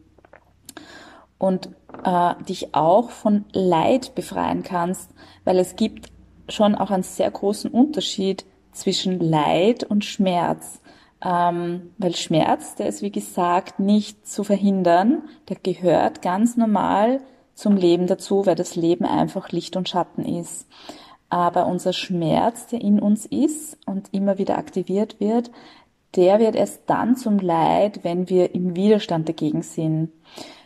und 1.37 1.69
äh, 2.03 2.35
dich 2.47 2.73
auch 2.73 3.09
von 3.09 3.45
Leid 3.51 4.15
befreien 4.15 4.63
kannst, 4.63 5.09
weil 5.43 5.57
es 5.57 5.75
gibt 5.75 6.11
schon 6.49 6.75
auch 6.75 6.91
einen 6.91 7.03
sehr 7.03 7.29
großen 7.29 7.71
Unterschied 7.71 8.45
zwischen 8.71 9.19
Leid 9.19 9.83
und 9.83 10.05
Schmerz. 10.05 10.81
Ähm, 11.23 11.91
weil 11.97 12.15
Schmerz, 12.15 12.75
der 12.75 12.87
ist 12.87 13.01
wie 13.01 13.11
gesagt 13.11 13.79
nicht 13.79 14.27
zu 14.27 14.43
verhindern, 14.43 15.23
der 15.49 15.57
gehört 15.61 16.21
ganz 16.21 16.57
normal 16.57 17.21
zum 17.53 17.75
Leben 17.75 18.07
dazu, 18.07 18.45
weil 18.45 18.55
das 18.55 18.75
Leben 18.75 19.05
einfach 19.05 19.51
Licht 19.51 19.75
und 19.75 19.87
Schatten 19.87 20.25
ist. 20.25 20.67
Aber 21.29 21.67
unser 21.67 21.93
Schmerz, 21.93 22.67
der 22.67 22.81
in 22.81 22.99
uns 22.99 23.25
ist 23.25 23.77
und 23.85 24.09
immer 24.11 24.37
wieder 24.37 24.57
aktiviert 24.57 25.19
wird, 25.19 25.51
der 26.15 26.39
wird 26.39 26.55
erst 26.55 26.83
dann 26.87 27.15
zum 27.15 27.39
Leid, 27.39 28.03
wenn 28.03 28.27
wir 28.29 28.53
im 28.53 28.75
Widerstand 28.75 29.29
dagegen 29.29 29.61
sind. 29.61 30.11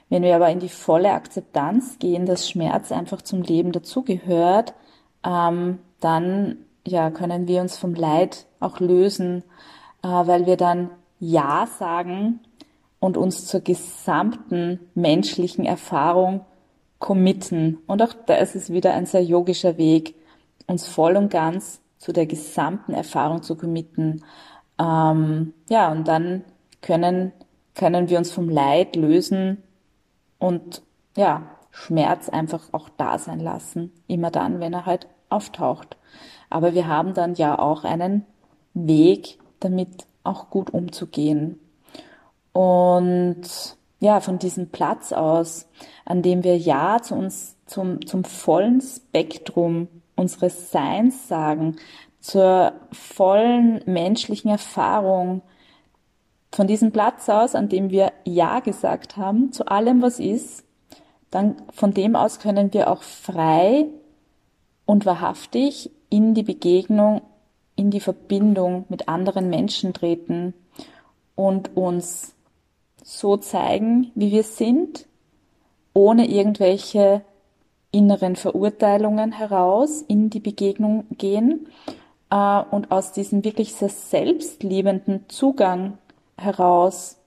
Wenn 0.09 0.23
wir 0.23 0.35
aber 0.35 0.49
in 0.49 0.59
die 0.59 0.69
volle 0.69 1.11
Akzeptanz 1.11 1.99
gehen, 1.99 2.25
dass 2.25 2.49
Schmerz 2.49 2.91
einfach 2.91 3.21
zum 3.21 3.41
Leben 3.41 3.71
dazugehört, 3.71 4.73
ähm, 5.25 5.79
dann 5.99 6.57
ja, 6.87 7.09
können 7.09 7.47
wir 7.47 7.61
uns 7.61 7.77
vom 7.77 7.95
Leid 7.95 8.45
auch 8.59 8.79
lösen, 8.79 9.43
äh, 10.03 10.07
weil 10.07 10.45
wir 10.45 10.55
dann 10.55 10.91
Ja 11.19 11.67
sagen 11.79 12.39
und 12.99 13.17
uns 13.17 13.45
zur 13.47 13.61
gesamten 13.61 14.79
menschlichen 14.93 15.65
Erfahrung 15.65 16.45
committen. 16.99 17.79
Und 17.87 18.01
auch 18.01 18.13
da 18.25 18.35
ist 18.35 18.55
es 18.55 18.71
wieder 18.71 18.93
ein 18.93 19.05
sehr 19.05 19.23
yogischer 19.23 19.77
Weg, 19.77 20.15
uns 20.67 20.87
voll 20.87 21.17
und 21.17 21.29
ganz 21.29 21.81
zu 21.97 22.13
der 22.13 22.25
gesamten 22.25 22.93
Erfahrung 22.93 23.41
zu 23.41 23.55
committen. 23.57 24.23
Ähm, 24.79 25.53
ja, 25.69 25.91
und 25.91 26.07
dann 26.07 26.43
können, 26.81 27.31
können 27.73 28.09
wir 28.09 28.17
uns 28.17 28.31
vom 28.31 28.49
Leid 28.49 28.95
lösen 28.95 29.63
und 30.37 30.83
ja, 31.17 31.43
Schmerz 31.71 32.29
einfach 32.29 32.69
auch 32.71 32.89
da 32.89 33.17
sein 33.17 33.39
lassen. 33.39 33.91
Immer 34.07 34.31
dann, 34.31 34.59
wenn 34.59 34.73
er 34.73 34.85
halt 34.85 35.07
auftaucht. 35.29 35.97
Aber 36.49 36.73
wir 36.73 36.87
haben 36.87 37.13
dann 37.13 37.35
ja 37.35 37.57
auch 37.57 37.83
einen 37.83 38.25
Weg, 38.73 39.39
damit 39.59 40.05
auch 40.23 40.49
gut 40.49 40.71
umzugehen. 40.71 41.59
Und 42.51 43.43
ja, 43.99 44.19
von 44.19 44.39
diesem 44.39 44.69
Platz 44.69 45.11
aus, 45.11 45.67
an 46.05 46.21
dem 46.21 46.43
wir 46.43 46.57
Ja 46.57 47.01
zu 47.01 47.15
uns, 47.15 47.57
zum, 47.65 48.05
zum 48.05 48.23
vollen 48.23 48.81
Spektrum 48.81 49.87
unseres 50.15 50.71
Seins 50.71 51.27
sagen, 51.27 51.77
zur 52.19 52.73
vollen 52.91 53.81
menschlichen 53.85 54.49
Erfahrung, 54.49 55.41
von 56.51 56.67
diesem 56.67 56.91
Platz 56.91 57.27
aus, 57.27 57.53
an 57.53 57.67
dem 57.67 57.89
wir 57.89 58.13
Ja 58.23 58.61
gesagt 58.61 59.17
haben, 59.17 59.51
zu 59.51 59.67
allem, 59.67 60.01
was 60.01 60.19
ist, 60.19 60.63
dann 61.29 61.57
von 61.73 61.93
dem 61.93 62.15
aus 62.15 62.39
können 62.39 62.73
wir 62.73 62.89
auch 62.89 63.03
frei 63.03 63.87
und 64.85 65.05
wahrhaftig 65.05 65.91
in 66.09 66.33
die 66.33 66.43
Begegnung, 66.43 67.21
in 67.75 67.91
die 67.91 67.99
Verbindung 67.99 68.85
mit 68.89 69.07
anderen 69.07 69.49
Menschen 69.49 69.93
treten 69.93 70.53
und 71.35 71.75
uns 71.75 72.33
so 73.03 73.37
zeigen, 73.37 74.11
wie 74.15 74.31
wir 74.31 74.43
sind, 74.43 75.07
ohne 75.93 76.27
irgendwelche 76.27 77.21
inneren 77.91 78.35
Verurteilungen 78.35 79.31
heraus 79.31 80.01
in 80.01 80.29
die 80.29 80.39
Begegnung 80.39 81.05
gehen 81.11 81.67
äh, 82.29 82.61
und 82.71 82.91
aus 82.91 83.11
diesem 83.11 83.43
wirklich 83.43 83.73
sehr 83.73 83.89
selbstliebenden 83.89 85.29
Zugang 85.29 85.97
heraus 86.37 87.17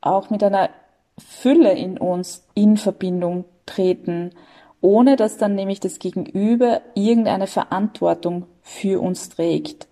auch 0.00 0.30
mit 0.30 0.42
einer 0.42 0.70
Fülle 1.18 1.72
in 1.72 1.98
uns 1.98 2.44
in 2.54 2.76
Verbindung 2.76 3.44
treten, 3.66 4.32
ohne 4.80 5.16
dass 5.16 5.36
dann 5.36 5.54
nämlich 5.54 5.80
das 5.80 5.98
Gegenüber 5.98 6.80
irgendeine 6.94 7.46
Verantwortung 7.46 8.46
für 8.62 9.00
uns 9.00 9.28
trägt. 9.28 9.88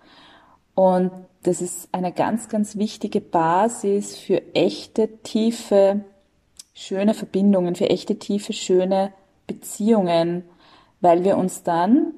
Und 0.75 1.11
das 1.43 1.61
ist 1.61 1.89
eine 1.93 2.13
ganz, 2.13 2.49
ganz 2.49 2.77
wichtige 2.77 3.21
Basis 3.21 4.17
für 4.17 4.43
echte, 4.55 5.09
tiefe, 5.23 6.05
schöne 6.75 7.15
Verbindungen, 7.15 7.75
für 7.75 7.91
echte, 7.91 8.19
tiefe, 8.19 8.53
schöne 8.53 9.13
Beziehungen, 9.47 10.45
weil 11.01 11.25
wir 11.25 11.37
uns 11.37 11.63
dann 11.63 12.15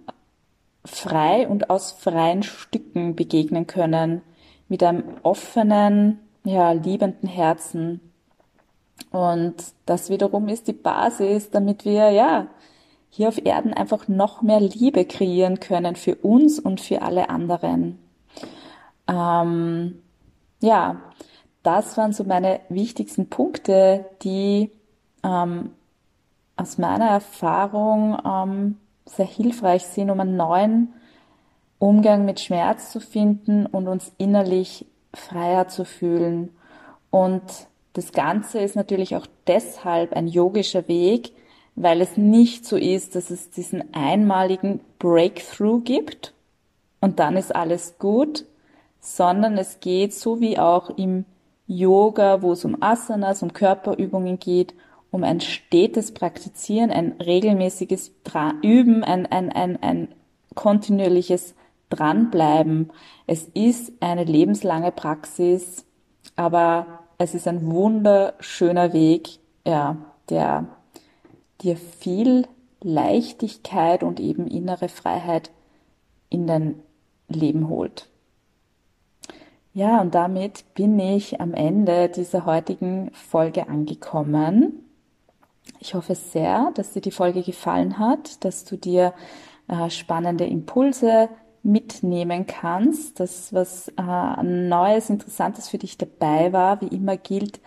frei 0.84 1.48
und 1.48 1.70
aus 1.70 1.92
freien 1.92 2.42
Stücken 2.42 3.14
begegnen 3.16 3.66
können, 3.66 4.22
mit 4.68 4.82
einem 4.82 5.04
offenen, 5.22 6.18
ja, 6.44 6.72
liebenden 6.72 7.28
Herzen. 7.28 8.09
Und 9.10 9.54
das 9.86 10.10
wiederum 10.10 10.48
ist 10.48 10.68
die 10.68 10.72
Basis, 10.72 11.50
damit 11.50 11.84
wir, 11.84 12.10
ja, 12.10 12.46
hier 13.10 13.28
auf 13.28 13.44
Erden 13.44 13.74
einfach 13.74 14.06
noch 14.06 14.40
mehr 14.40 14.60
Liebe 14.60 15.04
kreieren 15.04 15.58
können 15.58 15.96
für 15.96 16.14
uns 16.14 16.60
und 16.60 16.80
für 16.80 17.02
alle 17.02 17.28
anderen. 17.28 17.98
Ähm, 19.08 20.00
ja, 20.60 21.00
das 21.62 21.96
waren 21.96 22.12
so 22.12 22.24
meine 22.24 22.60
wichtigsten 22.68 23.28
Punkte, 23.28 24.06
die 24.22 24.70
ähm, 25.24 25.72
aus 26.56 26.78
meiner 26.78 27.08
Erfahrung 27.08 28.16
ähm, 28.24 28.76
sehr 29.06 29.26
hilfreich 29.26 29.84
sind, 29.86 30.10
um 30.10 30.20
einen 30.20 30.36
neuen 30.36 30.92
Umgang 31.78 32.24
mit 32.24 32.38
Schmerz 32.40 32.92
zu 32.92 33.00
finden 33.00 33.66
und 33.66 33.88
uns 33.88 34.12
innerlich 34.18 34.86
freier 35.12 35.66
zu 35.68 35.84
fühlen. 35.84 36.50
Und 37.10 37.42
das 37.92 38.12
Ganze 38.12 38.60
ist 38.60 38.76
natürlich 38.76 39.16
auch 39.16 39.26
deshalb 39.46 40.12
ein 40.12 40.28
yogischer 40.28 40.86
Weg, 40.88 41.32
weil 41.74 42.00
es 42.00 42.16
nicht 42.16 42.64
so 42.64 42.76
ist, 42.76 43.14
dass 43.14 43.30
es 43.30 43.50
diesen 43.50 43.94
einmaligen 43.94 44.80
Breakthrough 44.98 45.82
gibt 45.82 46.34
und 47.00 47.18
dann 47.18 47.36
ist 47.36 47.54
alles 47.54 47.98
gut, 47.98 48.44
sondern 49.00 49.56
es 49.56 49.80
geht 49.80 50.12
so 50.12 50.40
wie 50.40 50.58
auch 50.58 50.90
im 50.90 51.24
Yoga, 51.66 52.42
wo 52.42 52.52
es 52.52 52.64
um 52.64 52.82
Asanas, 52.82 53.42
um 53.42 53.52
Körperübungen 53.52 54.38
geht, 54.38 54.74
um 55.10 55.24
ein 55.24 55.40
stetes 55.40 56.12
Praktizieren, 56.12 56.90
ein 56.90 57.12
regelmäßiges 57.12 58.12
Üben, 58.62 59.02
ein, 59.02 59.26
ein, 59.26 59.50
ein, 59.50 59.82
ein 59.82 60.08
kontinuierliches 60.54 61.54
Dranbleiben. 61.88 62.90
Es 63.26 63.44
ist 63.54 63.92
eine 64.00 64.24
lebenslange 64.24 64.92
Praxis, 64.92 65.84
aber 66.36 66.99
es 67.20 67.34
ist 67.34 67.46
ein 67.46 67.70
wunderschöner 67.70 68.94
Weg, 68.94 69.40
ja, 69.66 69.98
der 70.30 70.64
dir 71.60 71.76
viel 71.76 72.48
Leichtigkeit 72.80 74.02
und 74.02 74.20
eben 74.20 74.46
innere 74.46 74.88
Freiheit 74.88 75.50
in 76.30 76.46
dein 76.46 76.82
Leben 77.28 77.68
holt. 77.68 78.08
Ja, 79.74 80.00
und 80.00 80.14
damit 80.14 80.64
bin 80.72 80.98
ich 80.98 81.42
am 81.42 81.52
Ende 81.52 82.08
dieser 82.08 82.46
heutigen 82.46 83.10
Folge 83.12 83.68
angekommen. 83.68 84.86
Ich 85.78 85.94
hoffe 85.94 86.14
sehr, 86.14 86.72
dass 86.74 86.94
dir 86.94 87.02
die 87.02 87.10
Folge 87.10 87.42
gefallen 87.42 87.98
hat, 87.98 88.46
dass 88.46 88.64
du 88.64 88.78
dir 88.78 89.12
äh, 89.68 89.90
spannende 89.90 90.46
Impulse 90.46 91.28
mitnehmen 91.62 92.46
kannst, 92.46 93.20
dass 93.20 93.52
was 93.52 93.88
äh, 93.88 94.42
Neues, 94.42 95.10
Interessantes 95.10 95.68
für 95.68 95.78
dich 95.78 95.98
dabei 95.98 96.52
war. 96.52 96.80
Wie 96.80 96.88
immer 96.88 97.16
gilt, 97.16 97.60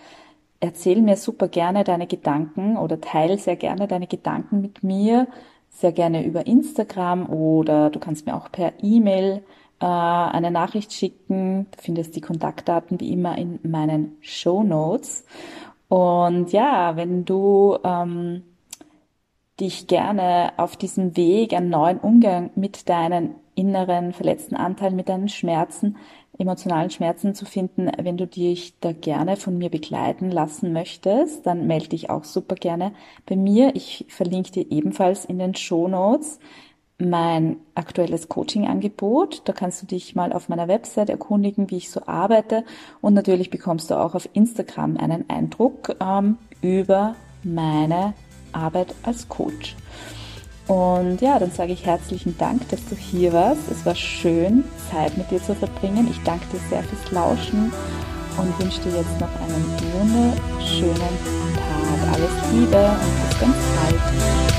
erzähl 0.59 1.01
mir 1.01 1.17
super 1.17 1.47
gerne 1.47 1.83
deine 1.83 2.07
Gedanken 2.07 2.77
oder 2.77 2.99
teile 3.01 3.37
sehr 3.37 3.55
gerne 3.55 3.87
deine 3.87 4.07
Gedanken 4.07 4.61
mit 4.61 4.83
mir, 4.83 5.27
sehr 5.69 5.91
gerne 5.91 6.25
über 6.25 6.47
Instagram 6.47 7.29
oder 7.29 7.89
du 7.89 7.99
kannst 7.99 8.25
mir 8.25 8.35
auch 8.35 8.51
per 8.51 8.73
E-Mail 8.81 9.43
äh, 9.79 9.85
eine 9.85 10.51
Nachricht 10.51 10.93
schicken. 10.93 11.67
Du 11.71 11.81
findest 11.81 12.15
die 12.15 12.21
Kontaktdaten 12.21 12.99
wie 12.99 13.11
immer 13.11 13.37
in 13.37 13.59
meinen 13.63 14.17
Show 14.21 14.63
Notes. 14.63 15.25
Und 15.89 16.51
ja, 16.51 16.95
wenn 16.95 17.25
du 17.25 17.77
ähm, 17.83 18.43
dich 19.59 19.87
gerne 19.87 20.53
auf 20.57 20.77
diesem 20.77 21.15
Weg 21.17 21.53
einen 21.53 21.69
neuen 21.69 21.99
Umgang 21.99 22.51
mit 22.55 22.89
deinen 22.89 23.35
inneren 23.55 24.13
verletzten 24.13 24.55
Anteilen, 24.55 24.95
mit 24.95 25.09
deinen 25.09 25.29
Schmerzen, 25.29 25.97
emotionalen 26.37 26.89
Schmerzen 26.89 27.35
zu 27.35 27.45
finden, 27.45 27.91
wenn 28.01 28.17
du 28.17 28.25
dich 28.25 28.79
da 28.79 28.91
gerne 28.91 29.35
von 29.35 29.57
mir 29.57 29.69
begleiten 29.69 30.31
lassen 30.31 30.73
möchtest, 30.73 31.45
dann 31.45 31.67
melde 31.67 31.89
dich 31.89 32.09
auch 32.09 32.23
super 32.23 32.55
gerne 32.55 32.93
bei 33.25 33.35
mir. 33.35 33.75
Ich 33.75 34.05
verlinke 34.09 34.51
dir 34.51 34.71
ebenfalls 34.71 35.25
in 35.25 35.39
den 35.39 35.55
Show 35.55 35.87
Notes 35.87 36.39
mein 36.97 37.57
aktuelles 37.75 38.29
Coaching-Angebot. 38.29 39.41
Da 39.45 39.53
kannst 39.53 39.81
du 39.81 39.87
dich 39.87 40.15
mal 40.15 40.33
auf 40.33 40.49
meiner 40.49 40.67
Website 40.67 41.09
erkundigen, 41.09 41.69
wie 41.69 41.77
ich 41.77 41.91
so 41.91 42.01
arbeite. 42.05 42.63
Und 43.01 43.13
natürlich 43.13 43.49
bekommst 43.49 43.91
du 43.91 43.95
auch 43.95 44.15
auf 44.15 44.29
Instagram 44.33 44.97
einen 44.97 45.29
Eindruck 45.29 45.95
ähm, 45.99 46.37
über 46.61 47.15
meine 47.43 48.13
Arbeit 48.53 48.95
als 49.03 49.27
Coach. 49.27 49.75
Und 50.67 51.21
ja, 51.21 51.39
dann 51.39 51.51
sage 51.51 51.73
ich 51.73 51.85
herzlichen 51.85 52.37
Dank, 52.37 52.67
dass 52.69 52.85
du 52.85 52.95
hier 52.95 53.33
warst. 53.33 53.69
Es 53.69 53.85
war 53.85 53.95
schön, 53.95 54.63
Zeit 54.91 55.17
mit 55.17 55.29
dir 55.29 55.43
zu 55.43 55.53
verbringen. 55.55 56.07
Ich 56.09 56.21
danke 56.23 56.45
dir 56.53 56.59
sehr 56.69 56.83
fürs 56.83 57.11
Lauschen 57.11 57.71
und 58.37 58.59
wünsche 58.59 58.81
dir 58.81 58.97
jetzt 58.97 59.19
noch 59.19 59.29
einen 59.41 59.65
wunderschönen 59.93 60.95
Tag. 60.95 62.13
Alles 62.13 62.31
Liebe 62.51 62.77
und 62.77 63.29
bis 63.29 63.39
ganz 63.39 63.55
bald. 63.75 64.52